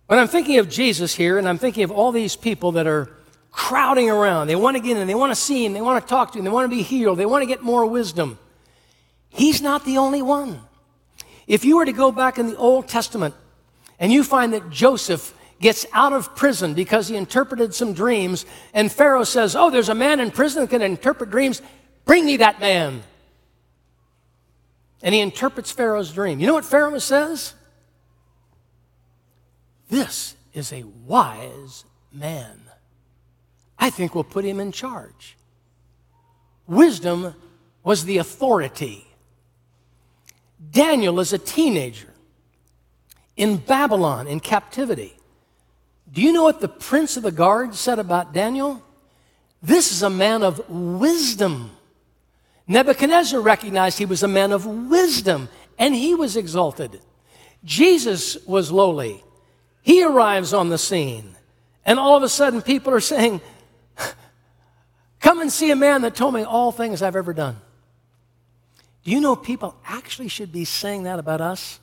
When 0.07 0.19
I'm 0.19 0.27
thinking 0.27 0.57
of 0.57 0.69
Jesus 0.69 1.13
here, 1.15 1.37
and 1.37 1.47
I'm 1.47 1.57
thinking 1.57 1.83
of 1.83 1.91
all 1.91 2.11
these 2.11 2.35
people 2.35 2.73
that 2.73 2.87
are 2.87 3.11
crowding 3.51 4.09
around, 4.09 4.47
they 4.47 4.55
want 4.55 4.77
to 4.77 4.83
get 4.83 4.97
in, 4.97 5.07
they 5.07 5.15
want 5.15 5.31
to 5.31 5.35
see 5.35 5.65
him, 5.65 5.73
they 5.73 5.81
want 5.81 6.03
to 6.03 6.09
talk 6.09 6.31
to 6.33 6.39
him, 6.39 6.45
they 6.45 6.51
want 6.51 6.69
to 6.69 6.75
be 6.75 6.81
healed, 6.81 7.17
they 7.17 7.25
want 7.25 7.41
to 7.41 7.47
get 7.47 7.61
more 7.61 7.85
wisdom. 7.85 8.39
He's 9.29 9.61
not 9.61 9.83
the 9.85 9.97
only 9.97 10.21
one. 10.21 10.61
If 11.45 11.65
you 11.65 11.77
were 11.77 11.85
to 11.85 11.93
go 11.93 12.11
back 12.11 12.37
in 12.37 12.47
the 12.47 12.57
Old 12.57 12.87
Testament 12.87 13.35
and 13.99 14.11
you 14.11 14.23
find 14.23 14.53
that 14.53 14.69
Joseph 14.69 15.33
gets 15.61 15.85
out 15.93 16.13
of 16.13 16.35
prison 16.35 16.73
because 16.73 17.07
he 17.07 17.15
interpreted 17.15 17.73
some 17.73 17.93
dreams, 17.93 18.45
and 18.73 18.91
Pharaoh 18.91 19.23
says, 19.23 19.55
Oh, 19.55 19.69
there's 19.69 19.89
a 19.89 19.95
man 19.95 20.19
in 20.19 20.31
prison 20.31 20.61
that 20.61 20.69
can 20.69 20.81
interpret 20.81 21.29
dreams. 21.29 21.61
Bring 22.05 22.25
me 22.25 22.37
that 22.37 22.59
man. 22.59 23.03
And 25.01 25.13
he 25.13 25.21
interprets 25.21 25.71
Pharaoh's 25.71 26.11
dream. 26.11 26.39
You 26.39 26.47
know 26.47 26.53
what 26.53 26.65
Pharaoh 26.65 26.99
says? 26.99 27.53
This 29.89 30.35
is 30.53 30.73
a 30.73 30.83
wise 30.83 31.85
man. 32.11 32.61
I 33.77 33.89
think 33.89 34.15
we'll 34.15 34.23
put 34.23 34.45
him 34.45 34.59
in 34.59 34.71
charge. 34.71 35.37
Wisdom 36.65 37.35
was 37.83 38.05
the 38.05 38.17
authority. 38.17 39.05
Daniel 40.71 41.19
is 41.19 41.33
a 41.33 41.37
teenager 41.37 42.14
in 43.35 43.57
Babylon 43.57 44.27
in 44.27 44.39
captivity. 44.39 45.15
Do 46.11 46.21
you 46.21 46.31
know 46.31 46.43
what 46.43 46.61
the 46.61 46.67
prince 46.67 47.17
of 47.17 47.23
the 47.23 47.31
guard 47.31 47.75
said 47.75 47.99
about 47.99 48.33
Daniel? 48.33 48.81
This 49.61 49.91
is 49.91 50.03
a 50.03 50.09
man 50.09 50.43
of 50.43 50.69
wisdom. 50.69 51.71
Nebuchadnezzar 52.67 53.39
recognized 53.39 53.97
he 53.97 54.05
was 54.05 54.23
a 54.23 54.27
man 54.27 54.51
of 54.51 54.65
wisdom 54.65 55.49
and 55.77 55.93
he 55.93 56.15
was 56.15 56.37
exalted. 56.37 57.01
Jesus 57.63 58.37
was 58.45 58.71
lowly. 58.71 59.23
He 59.81 60.03
arrives 60.03 60.53
on 60.53 60.69
the 60.69 60.77
scene, 60.77 61.35
and 61.85 61.99
all 61.99 62.17
of 62.17 62.23
a 62.23 62.29
sudden 62.29 62.61
people 62.61 62.93
are 62.93 62.99
saying, 62.99 63.41
Come 65.19 65.41
and 65.41 65.51
see 65.51 65.71
a 65.71 65.75
man 65.75 66.01
that 66.01 66.15
told 66.15 66.33
me 66.33 66.43
all 66.43 66.71
things 66.71 67.01
I've 67.01 67.15
ever 67.15 67.33
done. 67.33 67.57
Do 69.03 69.11
you 69.11 69.19
know 69.19 69.35
people 69.35 69.75
actually 69.85 70.27
should 70.27 70.51
be 70.51 70.65
saying 70.65 71.03
that 71.03 71.19
about 71.19 71.41
us? 71.41 71.79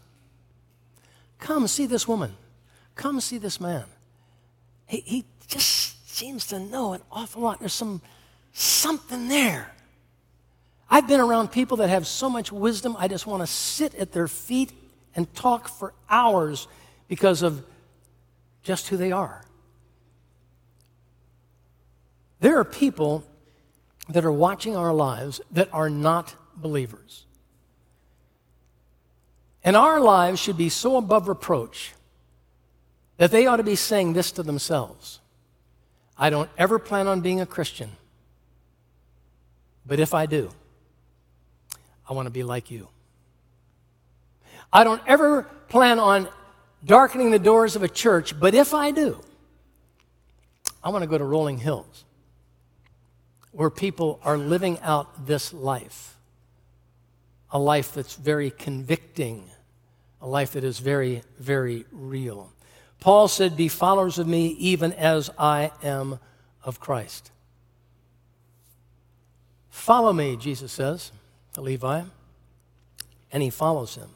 Come 1.42 1.66
see 1.66 1.86
this 1.86 2.06
woman. 2.06 2.36
Come 2.94 3.20
see 3.20 3.36
this 3.36 3.60
man. 3.60 3.84
He, 4.86 5.00
he 5.00 5.24
just 5.48 6.08
seems 6.08 6.46
to 6.46 6.60
know 6.60 6.92
an 6.92 7.02
awful 7.10 7.42
lot. 7.42 7.58
There's 7.58 7.72
some 7.72 8.00
something 8.52 9.26
there. 9.26 9.72
I've 10.88 11.08
been 11.08 11.18
around 11.18 11.50
people 11.50 11.78
that 11.78 11.88
have 11.88 12.06
so 12.06 12.30
much 12.30 12.52
wisdom, 12.52 12.94
I 12.96 13.08
just 13.08 13.26
want 13.26 13.42
to 13.42 13.46
sit 13.48 13.92
at 13.96 14.12
their 14.12 14.28
feet 14.28 14.72
and 15.16 15.32
talk 15.34 15.68
for 15.68 15.94
hours 16.08 16.68
because 17.08 17.42
of 17.42 17.64
just 18.62 18.86
who 18.88 18.96
they 18.96 19.10
are. 19.10 19.44
There 22.38 22.56
are 22.58 22.64
people 22.64 23.24
that 24.08 24.24
are 24.24 24.32
watching 24.32 24.76
our 24.76 24.94
lives 24.94 25.40
that 25.50 25.68
are 25.72 25.90
not 25.90 26.36
believers. 26.54 27.24
And 29.64 29.76
our 29.76 30.00
lives 30.00 30.40
should 30.40 30.56
be 30.56 30.68
so 30.68 30.96
above 30.96 31.28
reproach 31.28 31.94
that 33.16 33.30
they 33.30 33.46
ought 33.46 33.56
to 33.56 33.62
be 33.62 33.76
saying 33.76 34.12
this 34.12 34.32
to 34.32 34.42
themselves 34.42 35.20
I 36.16 36.30
don't 36.30 36.50
ever 36.58 36.78
plan 36.78 37.08
on 37.08 37.20
being 37.20 37.40
a 37.40 37.46
Christian, 37.46 37.90
but 39.86 39.98
if 39.98 40.14
I 40.14 40.26
do, 40.26 40.50
I 42.08 42.12
want 42.12 42.26
to 42.26 42.30
be 42.30 42.42
like 42.42 42.70
you. 42.70 42.88
I 44.72 44.84
don't 44.84 45.02
ever 45.06 45.44
plan 45.68 45.98
on 45.98 46.28
darkening 46.84 47.30
the 47.30 47.38
doors 47.38 47.76
of 47.76 47.82
a 47.82 47.88
church, 47.88 48.38
but 48.38 48.54
if 48.54 48.74
I 48.74 48.90
do, 48.90 49.20
I 50.84 50.90
want 50.90 51.02
to 51.02 51.08
go 51.08 51.18
to 51.18 51.24
Rolling 51.24 51.58
Hills 51.58 52.04
where 53.52 53.70
people 53.70 54.18
are 54.24 54.38
living 54.38 54.78
out 54.80 55.26
this 55.26 55.52
life 55.52 56.12
a 57.52 57.58
life 57.58 57.92
that's 57.92 58.14
very 58.14 58.50
convicting, 58.50 59.44
a 60.22 60.26
life 60.26 60.52
that 60.52 60.62
is 60.62 60.78
very, 60.78 61.22
very 61.38 61.84
real. 61.90 62.52
Paul 63.00 63.26
said, 63.26 63.56
Be 63.56 63.66
followers 63.66 64.18
of 64.18 64.28
me 64.28 64.50
even 64.50 64.92
as 64.92 65.28
I 65.36 65.72
am 65.82 66.20
of 66.62 66.78
Christ. 66.78 67.32
Follow 69.68 70.12
me, 70.12 70.36
Jesus 70.36 70.70
says 70.70 71.10
to 71.54 71.60
Levi, 71.60 72.02
and 73.32 73.42
he 73.42 73.50
follows 73.50 73.96
him. 73.96 74.08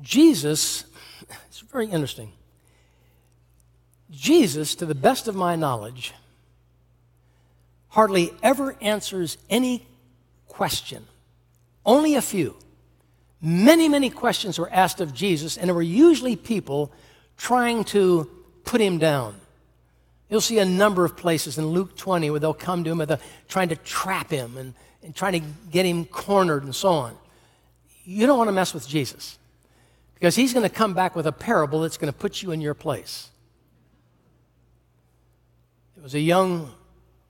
Jesus, 0.00 0.84
it's 1.48 1.60
very 1.60 1.88
interesting. 1.88 2.30
Jesus, 4.12 4.76
to 4.76 4.86
the 4.86 4.94
best 4.94 5.26
of 5.26 5.34
my 5.34 5.56
knowledge, 5.56 6.14
hardly 7.88 8.32
ever 8.40 8.76
answers 8.80 9.36
any 9.50 9.84
question, 10.46 11.04
only 11.84 12.14
a 12.14 12.22
few. 12.22 12.56
Many, 13.40 13.88
many 13.88 14.10
questions 14.10 14.58
were 14.58 14.70
asked 14.72 15.00
of 15.00 15.12
Jesus, 15.12 15.56
and 15.56 15.68
there 15.68 15.74
were 15.74 15.82
usually 15.82 16.36
people 16.36 16.90
trying 17.36 17.84
to 17.84 18.30
put 18.64 18.80
him 18.80 18.98
down. 18.98 19.36
You'll 20.28 20.40
see 20.40 20.58
a 20.58 20.64
number 20.64 21.04
of 21.04 21.16
places 21.16 21.58
in 21.58 21.66
Luke 21.66 21.96
20 21.96 22.30
where 22.30 22.40
they'll 22.40 22.54
come 22.54 22.82
to 22.84 22.90
him 22.90 22.98
they're 22.98 23.18
trying 23.48 23.68
to 23.68 23.76
trap 23.76 24.30
him 24.30 24.56
and, 24.56 24.74
and 25.02 25.14
trying 25.14 25.40
to 25.40 25.46
get 25.70 25.86
him 25.86 26.04
cornered 26.04 26.64
and 26.64 26.74
so 26.74 26.88
on. 26.88 27.16
You 28.04 28.26
don't 28.26 28.38
want 28.38 28.48
to 28.48 28.52
mess 28.52 28.74
with 28.74 28.88
Jesus 28.88 29.38
because 30.14 30.34
he's 30.34 30.52
going 30.52 30.68
to 30.68 30.74
come 30.74 30.94
back 30.94 31.14
with 31.14 31.26
a 31.26 31.32
parable 31.32 31.82
that's 31.82 31.96
going 31.96 32.12
to 32.12 32.18
put 32.18 32.42
you 32.42 32.50
in 32.50 32.60
your 32.60 32.74
place. 32.74 33.30
It 35.96 36.02
was 36.02 36.14
a 36.14 36.20
young 36.20 36.72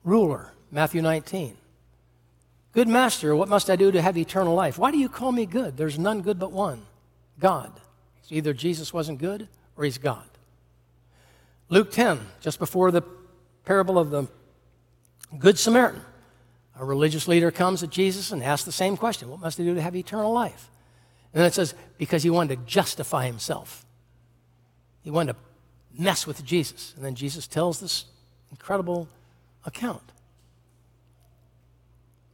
ruler, 0.03 0.53
Matthew 0.71 1.01
19. 1.01 1.55
Good 2.77 2.87
master, 2.87 3.35
what 3.35 3.49
must 3.49 3.71
I 3.71 3.75
do 3.75 3.91
to 3.91 3.99
have 4.03 4.19
eternal 4.19 4.53
life? 4.53 4.77
Why 4.77 4.91
do 4.91 4.99
you 4.99 5.09
call 5.09 5.31
me 5.31 5.47
good? 5.47 5.77
There's 5.77 5.97
none 5.97 6.21
good 6.21 6.37
but 6.37 6.51
one 6.51 6.83
God. 7.39 7.71
So 8.21 8.35
either 8.35 8.53
Jesus 8.53 8.93
wasn't 8.93 9.17
good 9.17 9.47
or 9.75 9.83
he's 9.83 9.97
God. 9.97 10.27
Luke 11.69 11.89
10, 11.91 12.19
just 12.39 12.59
before 12.59 12.91
the 12.91 13.01
parable 13.65 13.97
of 13.97 14.11
the 14.11 14.27
Good 15.39 15.57
Samaritan, 15.57 16.03
a 16.79 16.85
religious 16.85 17.27
leader 17.27 17.49
comes 17.49 17.79
to 17.79 17.87
Jesus 17.87 18.31
and 18.31 18.43
asks 18.43 18.65
the 18.65 18.71
same 18.71 18.95
question 18.95 19.27
What 19.31 19.39
must 19.39 19.59
I 19.59 19.63
do 19.63 19.73
to 19.73 19.81
have 19.81 19.95
eternal 19.95 20.31
life? 20.31 20.69
And 21.33 21.39
then 21.39 21.47
it 21.47 21.55
says, 21.55 21.73
because 21.97 22.21
he 22.21 22.29
wanted 22.29 22.59
to 22.59 22.65
justify 22.67 23.25
himself. 23.25 23.87
He 25.01 25.09
wanted 25.09 25.33
to 25.33 25.39
mess 25.99 26.27
with 26.27 26.45
Jesus. 26.45 26.93
And 26.95 27.03
then 27.03 27.15
Jesus 27.15 27.47
tells 27.47 27.79
this 27.79 28.05
incredible 28.51 29.07
account. 29.65 30.03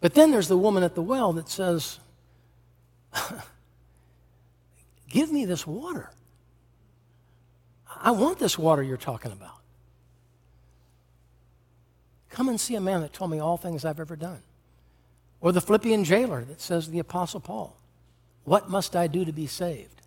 But 0.03 0.15
then 0.15 0.31
there's 0.31 0.49
the 0.49 0.57
woman 0.57 0.83
at 0.83 0.95
the 0.95 1.01
well 1.01 1.31
that 1.31 1.47
says, 1.47 1.97
Give 5.09 5.31
me 5.31 5.45
this 5.45 5.65
water. 5.65 6.11
I 8.01 8.11
want 8.11 8.37
this 8.37 8.59
water 8.59 8.83
you're 8.83 8.97
talking 8.97 9.31
about. 9.31 9.61
Come 12.31 12.49
and 12.49 12.59
see 12.59 12.75
a 12.75 12.81
man 12.81 12.99
that 12.99 13.13
told 13.13 13.31
me 13.31 13.39
all 13.39 13.55
things 13.55 13.85
I've 13.85 14.01
ever 14.01 14.17
done. 14.17 14.41
Or 15.39 15.53
the 15.53 15.61
Philippian 15.61 16.03
jailer 16.03 16.43
that 16.43 16.59
says 16.59 16.83
to 16.83 16.91
the 16.91 16.99
Apostle 16.99 17.39
Paul. 17.39 17.73
What 18.43 18.69
must 18.69 18.97
I 18.97 19.07
do 19.07 19.23
to 19.23 19.31
be 19.31 19.47
saved? 19.47 20.01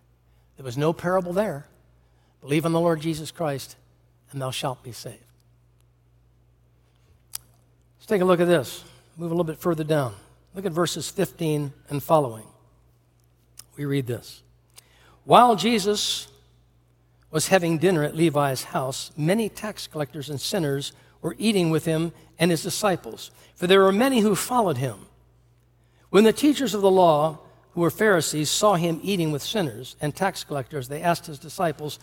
There 0.57 0.63
was 0.63 0.77
no 0.77 0.93
parable 0.93 1.33
there. 1.33 1.65
Believe 2.41 2.67
on 2.67 2.71
the 2.71 2.79
Lord 2.79 3.01
Jesus 3.01 3.31
Christ, 3.31 3.75
and 4.31 4.39
thou 4.39 4.51
shalt 4.51 4.83
be 4.83 4.91
saved. 4.91 5.17
Let's 7.97 8.05
take 8.05 8.21
a 8.21 8.25
look 8.25 8.39
at 8.39 8.47
this. 8.47 8.83
Move 9.17 9.31
a 9.31 9.33
little 9.33 9.43
bit 9.43 9.57
further 9.57 9.83
down. 9.83 10.13
Look 10.53 10.65
at 10.65 10.71
verses 10.71 11.09
15 11.09 11.73
and 11.89 12.03
following. 12.03 12.45
We 13.75 13.85
read 13.85 14.05
this. 14.05 14.43
While 15.23 15.55
Jesus 15.55 16.27
was 17.31 17.47
having 17.47 17.79
dinner 17.79 18.03
at 18.03 18.15
Levi's 18.15 18.65
house, 18.65 19.11
many 19.17 19.49
tax 19.49 19.87
collectors 19.87 20.29
and 20.29 20.39
sinners 20.39 20.91
were 21.21 21.35
eating 21.39 21.71
with 21.71 21.85
him 21.85 22.11
and 22.37 22.51
his 22.51 22.61
disciples, 22.61 23.31
for 23.55 23.65
there 23.65 23.81
were 23.81 23.91
many 23.91 24.19
who 24.19 24.35
followed 24.35 24.77
him. 24.77 25.07
When 26.11 26.23
the 26.23 26.31
teachers 26.31 26.75
of 26.75 26.81
the 26.81 26.91
law 26.91 27.39
who 27.71 27.81
were 27.81 27.91
Pharisees, 27.91 28.49
saw 28.49 28.75
him 28.75 28.99
eating 29.03 29.31
with 29.31 29.41
sinners 29.41 29.95
and 29.99 30.15
tax 30.15 30.43
collectors, 30.43 30.87
they 30.87 31.01
asked 31.01 31.25
his 31.25 31.39
disciples, 31.39 31.99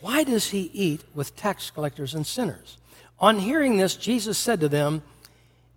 Why 0.00 0.22
does 0.22 0.50
he 0.50 0.70
eat 0.72 1.02
with 1.14 1.36
tax 1.36 1.70
collectors 1.70 2.14
and 2.14 2.26
sinners? 2.26 2.78
On 3.18 3.40
hearing 3.40 3.76
this, 3.76 3.96
Jesus 3.96 4.38
said 4.38 4.60
to 4.60 4.68
them, 4.68 5.02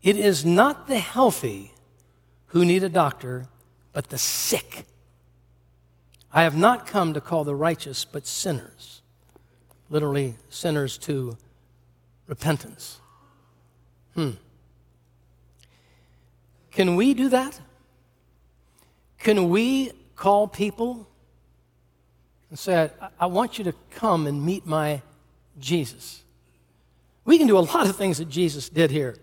It 0.04 0.18
is 0.18 0.46
not 0.46 0.88
the 0.88 1.00
healthy 1.00 1.74
who 2.48 2.66
need 2.66 2.84
a 2.84 2.90
doctor, 2.90 3.48
but 3.94 4.10
the 4.10 4.18
sick. 4.18 4.86
I 6.34 6.44
have 6.44 6.58
not 6.58 6.88
come 6.88 7.14
to 7.14 7.22
call 7.22 7.44
the 7.44 7.56
righteous, 7.56 8.06
but 8.06 8.26
sinners. 8.26 9.02
Literally, 9.90 10.36
sinners 10.50 10.98
to 11.00 11.38
repentance. 12.28 13.00
Hmm. 14.16 14.32
Can 16.72 16.96
we 16.96 17.14
do 17.14 17.30
that? 17.30 17.60
Can 19.20 19.50
we 19.50 19.92
call 20.16 20.48
people 20.48 21.08
and 22.50 22.58
say, 22.58 22.90
I, 23.00 23.10
I 23.20 23.26
want 23.28 23.58
you 23.58 23.66
to 23.66 23.74
come 23.92 24.26
and 24.26 24.44
meet 24.44 24.66
my 24.66 25.02
Jesus? 25.60 26.24
We 27.26 27.38
can 27.38 27.48
do 27.48 27.58
a 27.58 27.60
lot 27.60 27.88
of 27.88 27.96
things 27.96 28.18
that 28.18 28.30
Jesus 28.30 28.70
did 28.70 28.90
here. 28.90 29.18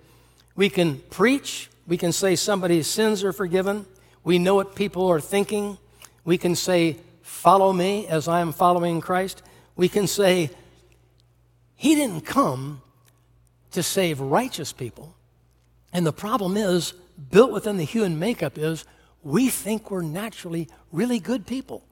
We 0.58 0.68
can 0.68 0.98
preach, 1.08 1.70
we 1.86 1.96
can 1.96 2.10
say 2.10 2.34
somebody's 2.34 2.88
sins 2.88 3.22
are 3.22 3.32
forgiven, 3.32 3.86
we 4.24 4.40
know 4.40 4.56
what 4.56 4.74
people 4.74 5.06
are 5.06 5.20
thinking, 5.20 5.78
we 6.24 6.36
can 6.36 6.56
say, 6.56 6.96
Follow 7.22 7.72
me 7.72 8.08
as 8.08 8.26
I 8.26 8.40
am 8.40 8.50
following 8.50 9.00
Christ. 9.00 9.44
we 9.76 9.88
can 9.88 10.08
say, 10.08 10.50
He 11.76 11.94
didn't 11.94 12.22
come 12.22 12.82
to 13.70 13.84
save 13.84 14.18
righteous 14.18 14.72
people. 14.72 15.14
And 15.92 16.04
the 16.04 16.12
problem 16.12 16.56
is, 16.56 16.92
built 17.30 17.52
within 17.52 17.76
the 17.76 17.84
human 17.84 18.18
makeup 18.18 18.58
is, 18.58 18.84
we 19.22 19.50
think 19.50 19.92
we're 19.92 20.02
naturally 20.02 20.68
really 20.90 21.20
good 21.20 21.46
people. 21.46 21.84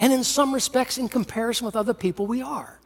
And 0.00 0.10
in 0.10 0.24
some 0.24 0.54
respects, 0.54 0.96
in 0.96 1.10
comparison 1.10 1.66
with 1.66 1.76
other 1.76 1.92
people, 1.92 2.26
we 2.26 2.40
are. 2.40 2.80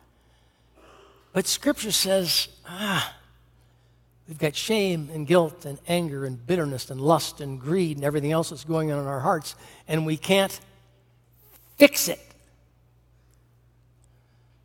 But 1.32 1.46
Scripture 1.46 1.92
says, 1.92 2.48
ah, 2.66 3.14
we've 4.28 4.38
got 4.38 4.54
shame 4.54 5.08
and 5.12 5.26
guilt 5.26 5.64
and 5.64 5.78
anger 5.88 6.26
and 6.26 6.46
bitterness 6.46 6.90
and 6.90 7.00
lust 7.00 7.40
and 7.40 7.58
greed 7.58 7.96
and 7.96 8.04
everything 8.04 8.30
else 8.30 8.50
that's 8.50 8.64
going 8.64 8.92
on 8.92 9.00
in 9.00 9.06
our 9.06 9.20
hearts, 9.20 9.56
and 9.88 10.04
we 10.04 10.16
can't 10.16 10.60
fix 11.78 12.08
it. 12.08 12.20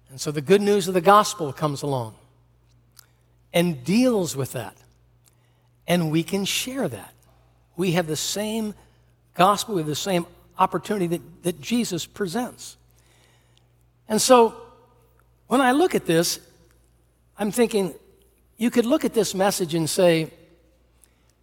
And 0.09 0.21
so 0.21 0.29
the 0.29 0.41
good 0.41 0.61
news 0.61 0.87
of 0.87 0.93
the 0.93 1.01
gospel 1.01 1.51
comes 1.53 1.81
along 1.81 2.13
and 3.53 3.83
deals 3.83 4.35
with 4.35 4.51
that. 4.51 4.75
And 5.87 6.11
we 6.11 6.23
can 6.23 6.45
share 6.45 6.87
that. 6.87 7.13
We 7.75 7.93
have 7.93 8.05
the 8.07 8.15
same 8.15 8.75
gospel, 9.33 9.75
we 9.75 9.81
have 9.81 9.87
the 9.87 9.95
same 9.95 10.27
opportunity 10.59 11.07
that, 11.07 11.43
that 11.43 11.61
Jesus 11.61 12.05
presents. 12.05 12.77
And 14.07 14.21
so 14.21 14.55
when 15.47 15.61
I 15.61 15.71
look 15.71 15.95
at 15.95 16.05
this, 16.05 16.39
I'm 17.37 17.51
thinking 17.51 17.95
you 18.63 18.71
could 18.71 18.85
look 18.85 19.03
at 19.03 19.13
this 19.13 19.35
message 19.35 19.75
and 19.75 19.89
say, 19.89 20.31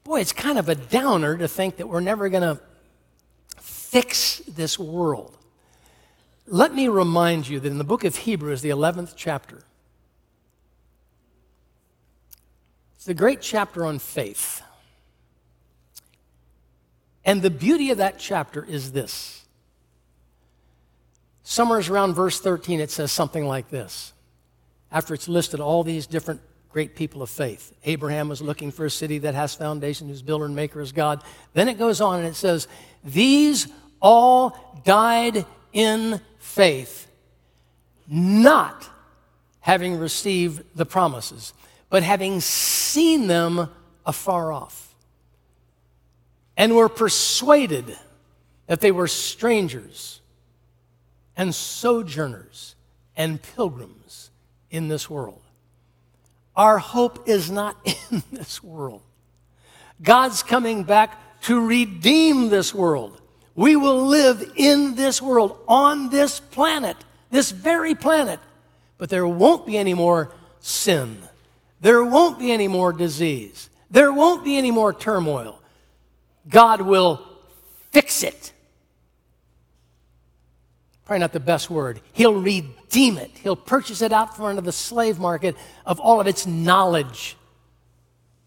boy, 0.04 0.20
it's 0.20 0.32
kind 0.32 0.58
of 0.58 0.70
a 0.70 0.74
downer 0.74 1.36
to 1.36 1.46
think 1.46 1.76
that 1.76 1.86
we're 1.86 2.00
never 2.00 2.30
going 2.30 2.42
to 2.42 2.58
fix 3.58 4.38
this 4.48 4.78
world. 4.78 5.36
Let 6.46 6.74
me 6.74 6.88
remind 6.88 7.46
you 7.46 7.60
that 7.60 7.68
in 7.68 7.76
the 7.76 7.84
book 7.84 8.04
of 8.04 8.16
Hebrews, 8.16 8.62
the 8.62 8.70
11th 8.70 9.12
chapter, 9.16 9.62
it's 12.96 13.04
the 13.04 13.12
great 13.12 13.42
chapter 13.42 13.84
on 13.84 13.98
faith. 13.98 14.62
And 17.22 17.42
the 17.42 17.50
beauty 17.50 17.90
of 17.90 17.98
that 17.98 18.18
chapter 18.18 18.64
is 18.64 18.92
this. 18.92 19.44
Somewhere 21.42 21.82
around 21.86 22.14
verse 22.14 22.40
13, 22.40 22.80
it 22.80 22.90
says 22.90 23.12
something 23.12 23.46
like 23.46 23.68
this. 23.68 24.14
After 24.90 25.12
it's 25.12 25.28
listed 25.28 25.60
all 25.60 25.84
these 25.84 26.06
different 26.06 26.40
great 26.72 26.94
people 26.94 27.22
of 27.22 27.30
faith. 27.30 27.72
Abraham 27.84 28.28
was 28.28 28.40
looking 28.40 28.70
for 28.70 28.86
a 28.86 28.90
city 28.90 29.18
that 29.18 29.34
has 29.34 29.54
foundation, 29.54 30.08
whose 30.08 30.22
builder 30.22 30.44
and 30.44 30.54
maker 30.54 30.80
is 30.80 30.92
God. 30.92 31.22
Then 31.52 31.68
it 31.68 31.78
goes 31.78 32.00
on 32.00 32.20
and 32.20 32.28
it 32.28 32.36
says, 32.36 32.68
These 33.04 33.68
all 34.00 34.82
died 34.84 35.44
in 35.72 36.20
faith, 36.38 37.10
not 38.08 38.88
having 39.60 39.96
received 39.98 40.62
the 40.74 40.86
promises, 40.86 41.52
but 41.90 42.02
having 42.02 42.40
seen 42.40 43.26
them 43.26 43.68
afar 44.06 44.52
off, 44.52 44.94
and 46.56 46.74
were 46.74 46.88
persuaded 46.88 47.96
that 48.66 48.80
they 48.80 48.90
were 48.90 49.08
strangers 49.08 50.20
and 51.36 51.54
sojourners 51.54 52.74
and 53.16 53.42
pilgrims 53.42 54.30
in 54.70 54.88
this 54.88 55.10
world. 55.10 55.42
Our 56.56 56.78
hope 56.78 57.28
is 57.28 57.50
not 57.50 57.76
in 58.10 58.22
this 58.32 58.62
world. 58.62 59.02
God's 60.02 60.42
coming 60.42 60.84
back 60.84 61.42
to 61.42 61.64
redeem 61.64 62.48
this 62.48 62.74
world. 62.74 63.20
We 63.54 63.76
will 63.76 64.06
live 64.06 64.52
in 64.56 64.94
this 64.94 65.20
world, 65.20 65.58
on 65.68 66.10
this 66.10 66.40
planet, 66.40 66.96
this 67.30 67.50
very 67.50 67.94
planet. 67.94 68.40
But 68.98 69.10
there 69.10 69.26
won't 69.26 69.66
be 69.66 69.76
any 69.76 69.94
more 69.94 70.32
sin. 70.60 71.18
There 71.80 72.04
won't 72.04 72.38
be 72.38 72.52
any 72.52 72.68
more 72.68 72.92
disease. 72.92 73.68
There 73.90 74.12
won't 74.12 74.44
be 74.44 74.56
any 74.56 74.70
more 74.70 74.92
turmoil. 74.92 75.60
God 76.48 76.82
will 76.82 77.26
fix 77.90 78.22
it. 78.22 78.52
Probably 81.10 81.22
not 81.22 81.32
the 81.32 81.40
best 81.40 81.68
word. 81.68 82.00
He'll 82.12 82.40
redeem 82.40 83.18
it. 83.18 83.32
He'll 83.42 83.56
purchase 83.56 84.00
it 84.00 84.12
out 84.12 84.36
from 84.36 84.44
under 84.44 84.62
the 84.62 84.70
slave 84.70 85.18
market 85.18 85.56
of 85.84 85.98
all 85.98 86.20
of 86.20 86.28
its 86.28 86.46
knowledge 86.46 87.36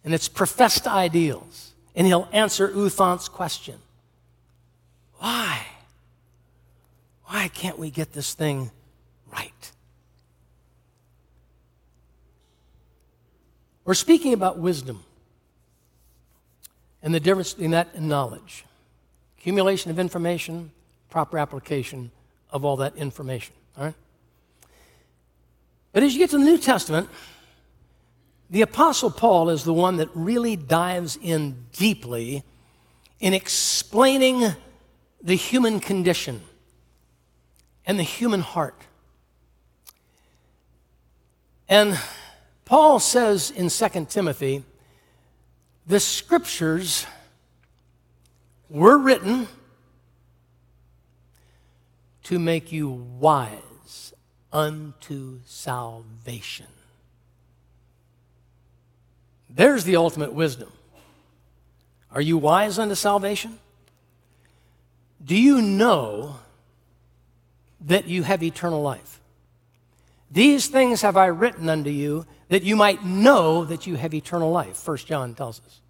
and 0.05 0.13
its 0.13 0.29
professed 0.29 0.87
ideals. 0.87 1.73
And 1.93 2.07
he'll 2.07 2.29
answer 2.31 2.71
U 2.73 2.87
Thant's 2.87 3.27
question. 3.27 3.75
Why? 5.15 5.61
Why 7.25 7.49
can't 7.49 7.77
we 7.77 7.89
get 7.89 8.13
this 8.13 8.33
thing 8.33 8.71
right? 9.29 9.71
We're 13.83 13.93
speaking 13.93 14.31
about 14.31 14.57
wisdom 14.57 15.03
and 17.01 17.13
the 17.13 17.19
difference 17.19 17.51
between 17.51 17.71
that 17.71 17.89
and 17.93 18.07
knowledge. 18.07 18.63
Accumulation 19.37 19.91
of 19.91 19.99
information, 19.99 20.71
proper 21.09 21.37
application 21.37 22.09
of 22.53 22.63
all 22.63 22.77
that 22.77 22.95
information. 22.95 23.53
All 23.77 23.85
right? 23.85 23.95
But 25.91 26.03
as 26.03 26.13
you 26.13 26.19
get 26.19 26.29
to 26.29 26.37
the 26.37 26.45
New 26.45 26.57
Testament, 26.57 27.09
the 28.49 28.61
Apostle 28.61 29.09
Paul 29.09 29.49
is 29.49 29.63
the 29.63 29.73
one 29.73 29.97
that 29.97 30.09
really 30.13 30.55
dives 30.55 31.17
in 31.21 31.65
deeply 31.73 32.43
in 33.19 33.33
explaining 33.33 34.55
the 35.21 35.35
human 35.35 35.79
condition 35.79 36.41
and 37.85 37.97
the 37.97 38.03
human 38.03 38.41
heart. 38.41 38.79
And 41.67 41.99
Paul 42.65 42.99
says 42.99 43.49
in 43.49 43.69
2 43.69 44.05
Timothy, 44.09 44.63
the 45.87 45.99
scriptures 45.99 47.05
were 48.69 48.97
written 48.97 49.47
to 52.23 52.39
make 52.39 52.71
you 52.71 52.89
wise 52.89 54.13
unto 54.51 55.39
salvation. 55.45 56.67
There's 59.49 59.83
the 59.83 59.97
ultimate 59.97 60.33
wisdom. 60.33 60.71
Are 62.11 62.21
you 62.21 62.37
wise 62.37 62.79
unto 62.79 62.95
salvation? 62.95 63.59
Do 65.23 65.35
you 65.35 65.61
know 65.61 66.37
that 67.81 68.07
you 68.07 68.23
have 68.23 68.43
eternal 68.43 68.81
life? 68.81 69.19
These 70.31 70.67
things 70.67 71.01
have 71.01 71.15
I 71.15 71.27
written 71.27 71.69
unto 71.69 71.89
you 71.89 72.25
that 72.49 72.63
you 72.63 72.75
might 72.75 73.05
know 73.05 73.65
that 73.65 73.85
you 73.85 73.95
have 73.95 74.13
eternal 74.13 74.51
life, 74.51 74.77
First 74.77 75.07
John 75.07 75.33
tells 75.35 75.61
us. 75.65 75.81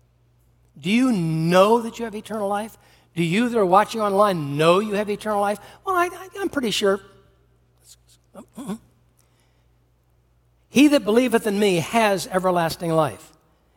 Do 0.80 0.90
you 0.90 1.12
know 1.12 1.82
that 1.82 2.00
you 2.00 2.06
have 2.06 2.16
eternal 2.16 2.48
life? 2.48 2.78
Do 3.16 3.24
you 3.24 3.50
that 3.50 3.58
are 3.58 3.66
watching 3.66 4.02
online 4.02 4.58
know 4.58 4.80
you 4.80 4.94
have 4.94 5.10
eternal 5.10 5.42
life? 5.42 5.60
Well, 5.86 5.96
I, 5.96 6.10
am 6.38 6.50
pretty 6.50 6.72
sure. 6.72 7.00
Uh-uh. 8.36 8.78
He 10.70 10.88
that 10.88 11.04
believeth 11.06 11.46
in 11.46 11.60
me 11.60 11.76
has 11.76 12.26
everlasting 12.28 12.92
life. 12.92 13.32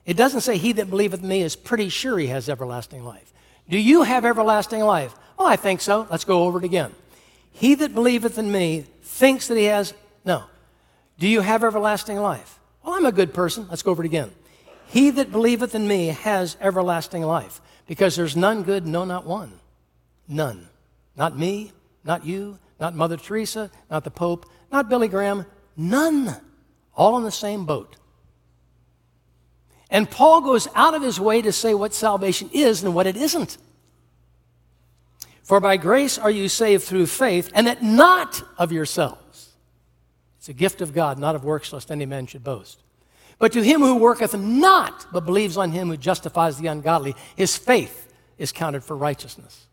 It 0.07 0.16
doesn't 0.16 0.40
say 0.40 0.57
he 0.57 0.72
that 0.72 0.88
believeth 0.88 1.22
in 1.22 1.29
me 1.29 1.42
is 1.42 1.55
pretty 1.57 1.90
sure 1.90 2.18
he 2.18 2.29
has 2.29 2.49
everlasting 2.49 3.05
life. 3.05 3.35
Do 3.68 3.79
you 3.79 4.05
have 4.05 4.25
everlasting 4.25 4.81
life? 4.81 5.14
Oh, 5.38 5.44
I 5.44 5.57
think 5.57 5.81
so. 5.81 6.07
Let's 6.11 6.25
go 6.25 6.44
over 6.44 6.59
it 6.59 6.64
again. 6.64 6.94
He 7.53 7.75
that 7.75 7.94
believeth 7.94 8.38
in 8.38 8.51
me 8.51 8.87
thinks 9.03 9.49
that 9.49 9.59
he 9.59 9.64
has. 9.64 9.92
No. 10.25 10.44
Do 11.18 11.29
you 11.29 11.40
have 11.40 11.64
everlasting 11.64 12.18
life? 12.18 12.59
Well, 12.83 12.94
I'm 12.94 13.05
a 13.05 13.12
good 13.12 13.35
person. 13.35 13.66
Let's 13.68 13.83
go 13.83 13.90
over 13.90 14.03
it 14.03 14.07
again. 14.07 14.31
He 14.88 15.11
that 15.11 15.33
believeth 15.33 15.75
in 15.75 15.88
me 15.88 16.07
has 16.07 16.57
everlasting 16.61 17.22
life, 17.22 17.61
because 17.87 18.16
there's 18.16 18.37
none 18.37 18.62
good, 18.62 18.87
no, 18.87 19.05
not 19.05 19.27
one. 19.27 19.53
None. 20.29 20.68
Not 21.16 21.38
me, 21.38 21.72
not 22.05 22.25
you, 22.25 22.59
not 22.79 22.94
Mother 22.94 23.16
Teresa, 23.16 23.70
not 23.90 24.05
the 24.05 24.11
Pope, 24.11 24.46
not 24.70 24.88
Billy 24.88 25.09
Graham. 25.09 25.46
None. 25.77 26.37
All 26.94 27.16
in 27.16 27.25
the 27.25 27.31
same 27.31 27.64
boat. 27.64 27.96
And 29.88 30.11
Paul 30.11 30.40
goes 30.40 30.68
out 30.75 30.94
of 30.94 31.03
his 31.03 31.20
way 31.20 31.43
to 31.43 31.53
say 31.53 31.74
what 31.74 31.95
salvation 31.95 32.51
is 32.53 32.82
and 32.82 32.95
what 32.95 33.07
it 33.07 33.16
isn't. 33.16 33.57
For 35.43 35.61
by 35.61 35.76
grace 35.76 36.18
are 36.18 36.30
you 36.30 36.49
saved 36.49 36.82
through 36.82 37.07
faith, 37.07 37.53
and 37.55 37.68
that 37.68 37.80
not 37.82 38.43
of 38.59 38.72
yourselves. 38.72 39.53
It's 40.39 40.49
a 40.49 40.53
gift 40.53 40.80
of 40.80 40.93
God, 40.93 41.20
not 41.20 41.37
of 41.37 41.45
works, 41.45 41.72
lest 41.72 41.93
any 41.93 42.05
man 42.05 42.26
should 42.26 42.43
boast. 42.43 42.82
But 43.39 43.53
to 43.53 43.62
him 43.62 43.80
who 43.80 43.97
worketh 43.97 44.34
not, 44.34 45.07
but 45.12 45.26
believes 45.26 45.57
on 45.57 45.70
him 45.70 45.89
who 45.89 45.97
justifies 45.97 46.59
the 46.59 46.68
ungodly, 46.68 47.14
his 47.37 47.57
faith 47.57 48.12
is 48.39 48.53
counted 48.53 48.82
for 48.82 48.97
righteousness. 48.97 49.66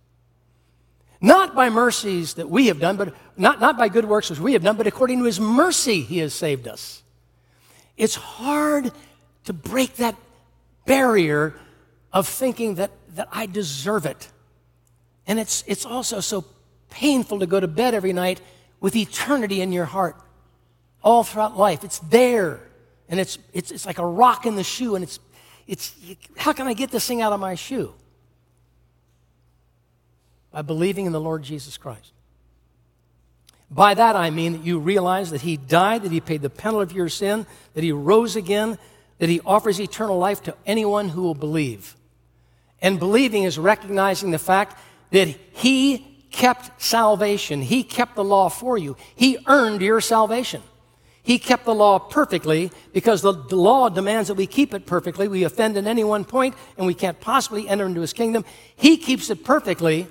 Not 1.21 1.55
by 1.55 1.69
mercies 1.69 2.33
that 2.33 2.49
we 2.49 2.67
have 2.67 2.81
done, 2.81 2.97
but 2.97 3.15
not, 3.37 3.61
not 3.61 3.77
by 3.77 3.87
good 3.87 4.03
works 4.05 4.29
which 4.29 4.39
we 4.39 4.53
have 4.53 4.63
done, 4.63 4.75
but 4.75 4.87
according 4.87 5.19
to 5.19 5.25
his 5.25 5.39
mercy 5.39 6.01
he 6.01 6.17
has 6.17 6.33
saved 6.33 6.67
us. 6.67 7.01
It's 7.95 8.15
hard 8.15 8.91
to 9.45 9.53
break 9.53 9.95
that 9.97 10.15
barrier 10.85 11.55
of 12.11 12.27
thinking 12.27 12.75
that, 12.75 12.91
that 13.15 13.29
I 13.31 13.45
deserve 13.45 14.05
it. 14.05 14.29
And 15.25 15.39
it's, 15.39 15.63
it's 15.65 15.85
also 15.85 16.19
so 16.19 16.43
painful 16.89 17.39
to 17.39 17.47
go 17.47 17.59
to 17.59 17.67
bed 17.67 17.93
every 17.93 18.13
night 18.13 18.41
with 18.81 18.95
eternity 18.95 19.61
in 19.61 19.71
your 19.71 19.85
heart 19.85 20.17
all 21.01 21.23
throughout 21.23 21.57
life. 21.57 21.85
It's 21.85 21.99
there. 21.99 22.59
And 23.09 23.19
it's, 23.19 23.37
it's, 23.53 23.71
it's 23.71 23.85
like 23.85 23.99
a 23.99 24.05
rock 24.05 24.45
in 24.45 24.55
the 24.55 24.63
shoe. 24.63 24.95
And 24.95 25.03
it's, 25.03 25.19
it's, 25.67 25.95
how 26.37 26.53
can 26.53 26.67
I 26.67 26.73
get 26.73 26.91
this 26.91 27.07
thing 27.07 27.21
out 27.21 27.33
of 27.33 27.39
my 27.39 27.55
shoe? 27.55 27.93
By 30.51 30.61
believing 30.61 31.05
in 31.05 31.11
the 31.11 31.21
Lord 31.21 31.43
Jesus 31.43 31.77
Christ. 31.77 32.11
By 33.69 33.95
that 33.95 34.15
I 34.15 34.29
mean 34.29 34.53
that 34.53 34.63
you 34.63 34.79
realize 34.79 35.31
that 35.31 35.41
He 35.41 35.57
died, 35.57 36.03
that 36.03 36.11
He 36.11 36.21
paid 36.21 36.41
the 36.41 36.49
penalty 36.49 36.91
of 36.91 36.95
your 36.95 37.09
sin, 37.09 37.47
that 37.73 37.83
He 37.83 37.91
rose 37.91 38.35
again, 38.35 38.77
that 39.17 39.29
He 39.29 39.41
offers 39.41 39.79
eternal 39.79 40.17
life 40.17 40.43
to 40.43 40.55
anyone 40.65 41.09
who 41.09 41.23
will 41.23 41.33
believe. 41.33 41.95
And 42.81 42.99
believing 42.99 43.43
is 43.43 43.57
recognizing 43.57 44.29
the 44.31 44.37
fact 44.37 44.79
that 45.09 45.27
He 45.27 46.25
kept 46.29 46.81
salvation, 46.81 47.61
He 47.61 47.83
kept 47.83 48.15
the 48.15 48.23
law 48.23 48.49
for 48.49 48.77
you, 48.77 48.95
He 49.15 49.39
earned 49.47 49.81
your 49.81 50.01
salvation. 50.01 50.61
He 51.23 51.39
kept 51.39 51.63
the 51.63 51.73
law 51.73 51.99
perfectly 51.99 52.69
because 52.91 53.21
the, 53.21 53.31
law 53.31 53.87
demands 53.87 54.27
that 54.27 54.33
we 54.35 54.45
keep 54.45 54.73
it 54.73 54.85
perfectly. 54.85 55.29
We 55.29 55.45
offend 55.45 55.77
at 55.77 55.87
any 55.87 56.03
one 56.03 56.25
point 56.25 56.53
and 56.77 56.85
we 56.85 56.93
can't 56.93 57.19
possibly 57.21 57.67
enter 57.67 57.85
into 57.85 58.01
his 58.01 58.11
kingdom. 58.11 58.43
He 58.75 58.97
keeps 58.97 59.29
it 59.29 59.45
perfectly 59.45 60.07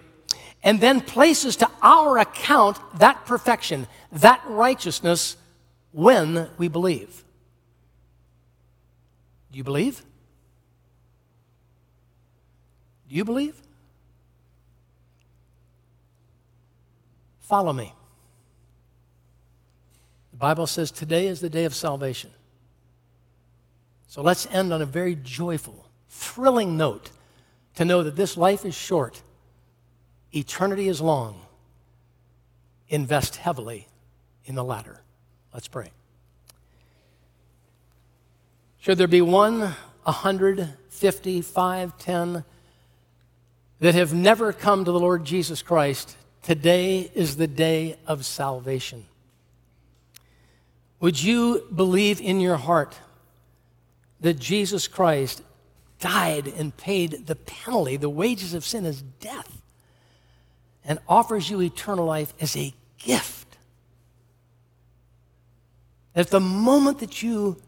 and 0.62 0.80
then 0.80 1.02
places 1.02 1.56
to 1.56 1.70
our 1.82 2.16
account 2.18 2.78
that 2.98 3.26
perfection, 3.26 3.86
that 4.10 4.42
righteousness 4.46 5.36
when 5.92 6.48
we 6.56 6.68
believe. 6.68 7.22
Do 9.50 9.58
you 9.58 9.64
believe? 9.64 10.02
Do 13.10 13.14
you 13.14 13.24
believe? 13.26 13.60
Follow 17.40 17.74
me. 17.74 17.92
Bible 20.43 20.66
says 20.66 20.90
today 20.90 21.28
is 21.28 21.40
the 21.40 21.49
day 21.49 21.66
of 21.66 21.72
salvation. 21.72 22.28
So 24.09 24.22
let's 24.22 24.45
end 24.47 24.72
on 24.72 24.82
a 24.82 24.84
very 24.84 25.14
joyful, 25.14 25.86
thrilling 26.09 26.76
note 26.76 27.12
to 27.76 27.84
know 27.84 28.03
that 28.03 28.16
this 28.16 28.36
life 28.36 28.64
is 28.64 28.74
short 28.74 29.22
Eternity 30.32 30.88
is 30.88 31.01
long. 31.01 31.43
Invest 32.88 33.36
heavily 33.36 33.86
in 34.45 34.57
the 34.57 34.64
latter. 34.64 35.01
Let's 35.55 35.68
pray. 35.68 35.93
Should 38.80 38.99
there 38.99 39.07
be 39.07 39.20
one, 39.20 39.76
a 40.05 40.12
hundred, 40.12 40.70
fifty, 40.88 41.40
five, 41.40 41.97
ten 41.99 42.43
that 43.78 43.95
have 43.95 44.12
never 44.12 44.53
come 44.53 44.84
to 44.86 44.90
the 44.90 44.99
Lord 44.99 45.24
Jesus 45.24 45.62
Christ, 45.62 46.16
today 46.43 47.12
is 47.14 47.36
the 47.36 47.47
day 47.47 47.97
of 48.09 48.24
salvation. 48.26 49.05
Would 51.03 51.20
you 51.20 51.66
believe 51.74 52.20
in 52.20 52.38
your 52.38 52.57
heart 52.57 52.96
that 54.20 54.38
Jesus 54.38 54.86
Christ 54.86 55.42
died 55.98 56.46
and 56.46 56.76
paid 56.76 57.26
the 57.26 57.34
penalty? 57.34 57.96
The 57.96 58.09
wages 58.09 58.55
of 58.55 58.64
sin 58.64 58.86
is 58.86 59.03
death 59.03 59.61
and 60.84 61.00
offers 61.09 61.50
you 61.50 61.61
eternal 61.61 62.07
life 62.07 62.32
as 62.40 62.57
a 62.57 62.72
gift. 62.98 63.57
At 66.14 66.28
the 66.28 66.38
moment 66.38 67.00
that 67.00 67.20
you 67.20 67.61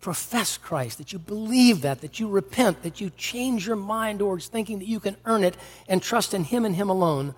profess 0.00 0.56
Christ, 0.56 0.96
that 0.96 1.12
you 1.12 1.18
believe 1.18 1.82
that, 1.82 2.00
that 2.00 2.18
you 2.18 2.26
repent, 2.26 2.84
that 2.84 3.02
you 3.02 3.10
change 3.10 3.66
your 3.66 3.76
mind 3.76 4.20
towards 4.20 4.48
thinking 4.48 4.78
that 4.78 4.88
you 4.88 4.98
can 4.98 5.18
earn 5.26 5.44
it 5.44 5.58
and 5.88 6.02
trust 6.02 6.32
in 6.32 6.44
Him 6.44 6.64
and 6.64 6.74
Him 6.74 6.88
alone, 6.88 7.34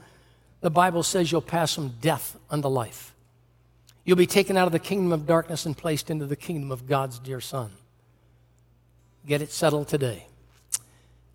the 0.60 0.70
Bible 0.70 1.02
says 1.02 1.32
you'll 1.32 1.42
pass 1.42 1.74
from 1.74 1.94
death 2.00 2.38
unto 2.50 2.68
life. 2.68 3.13
You'll 4.04 4.16
be 4.16 4.26
taken 4.26 4.56
out 4.56 4.66
of 4.66 4.72
the 4.72 4.78
kingdom 4.78 5.12
of 5.12 5.26
darkness 5.26 5.64
and 5.64 5.76
placed 5.76 6.10
into 6.10 6.26
the 6.26 6.36
kingdom 6.36 6.70
of 6.70 6.86
God's 6.86 7.18
dear 7.18 7.40
Son. 7.40 7.70
Get 9.26 9.40
it 9.40 9.50
settled 9.50 9.88
today. 9.88 10.26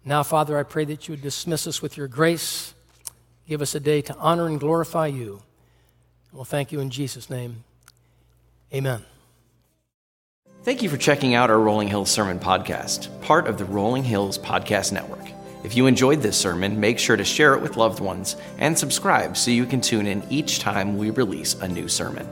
Now, 0.06 0.24
Father, 0.24 0.58
I 0.58 0.64
pray 0.64 0.86
that 0.86 1.08
you 1.08 1.14
would 1.14 1.22
dismiss 1.22 1.68
us 1.68 1.82
with 1.82 1.98
your 1.98 2.08
grace. 2.08 2.74
Give 3.48 3.62
us 3.62 3.74
a 3.74 3.80
day 3.80 4.02
to 4.04 4.16
honor 4.18 4.48
and 4.48 4.60
glorify 4.60 5.08
you. 5.08 5.42
We'll 6.32 6.46
thank 6.46 6.72
you 6.72 6.80
in 6.80 6.92
Jesus' 6.92 7.30
name. 7.30 7.64
Amen. 8.74 9.04
Thank 10.62 10.84
you 10.84 10.90
for 10.90 10.98
checking 10.98 11.34
out 11.34 11.50
our 11.50 11.60
Rolling 11.60 11.88
Hills 11.88 12.12
Sermon 12.12 12.38
Podcast, 12.38 13.10
part 13.22 13.48
of 13.48 13.58
the 13.58 13.66
Rolling 13.66 14.04
Hills 14.04 14.38
Podcast 14.38 14.92
Network. 14.92 15.26
If 15.64 15.76
you 15.76 15.88
enjoyed 15.88 16.22
this 16.22 16.38
sermon, 16.38 16.80
make 16.80 17.00
sure 17.00 17.18
to 17.18 17.26
share 17.26 17.56
it 17.56 17.62
with 17.62 17.78
loved 17.78 18.00
ones 18.00 18.36
and 18.60 18.78
subscribe 18.78 19.36
so 19.36 19.52
you 19.52 19.66
can 19.66 19.82
tune 19.82 20.06
in 20.06 20.24
each 20.30 20.60
time 20.60 20.98
we 20.98 21.10
release 21.10 21.56
a 21.56 21.68
new 21.68 21.88
sermon. 21.88 22.28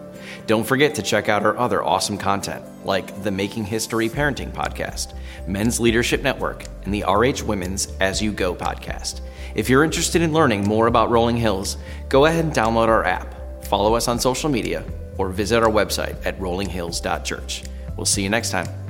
Don't 0.45 0.63
forget 0.63 0.95
to 0.95 1.01
check 1.01 1.29
out 1.29 1.43
our 1.43 1.57
other 1.57 1.83
awesome 1.83 2.17
content, 2.17 2.63
like 2.85 3.23
the 3.23 3.31
Making 3.31 3.65
History 3.65 4.09
Parenting 4.09 4.51
Podcast, 4.51 5.13
Men's 5.47 5.79
Leadership 5.79 6.21
Network, 6.21 6.65
and 6.83 6.93
the 6.93 7.03
RH 7.03 7.45
Women's 7.45 7.87
As 7.99 8.21
You 8.21 8.31
Go 8.31 8.55
podcast. 8.55 9.21
If 9.55 9.69
you're 9.69 9.83
interested 9.83 10.21
in 10.21 10.33
learning 10.33 10.67
more 10.67 10.87
about 10.87 11.09
Rolling 11.09 11.37
Hills, 11.37 11.77
go 12.09 12.25
ahead 12.25 12.45
and 12.45 12.53
download 12.53 12.87
our 12.87 13.03
app, 13.03 13.65
follow 13.65 13.95
us 13.95 14.07
on 14.07 14.19
social 14.19 14.49
media, 14.49 14.83
or 15.17 15.29
visit 15.29 15.63
our 15.63 15.71
website 15.71 16.15
at 16.25 16.39
rollinghills.church. 16.39 17.63
We'll 17.95 18.05
see 18.05 18.23
you 18.23 18.29
next 18.29 18.51
time. 18.51 18.86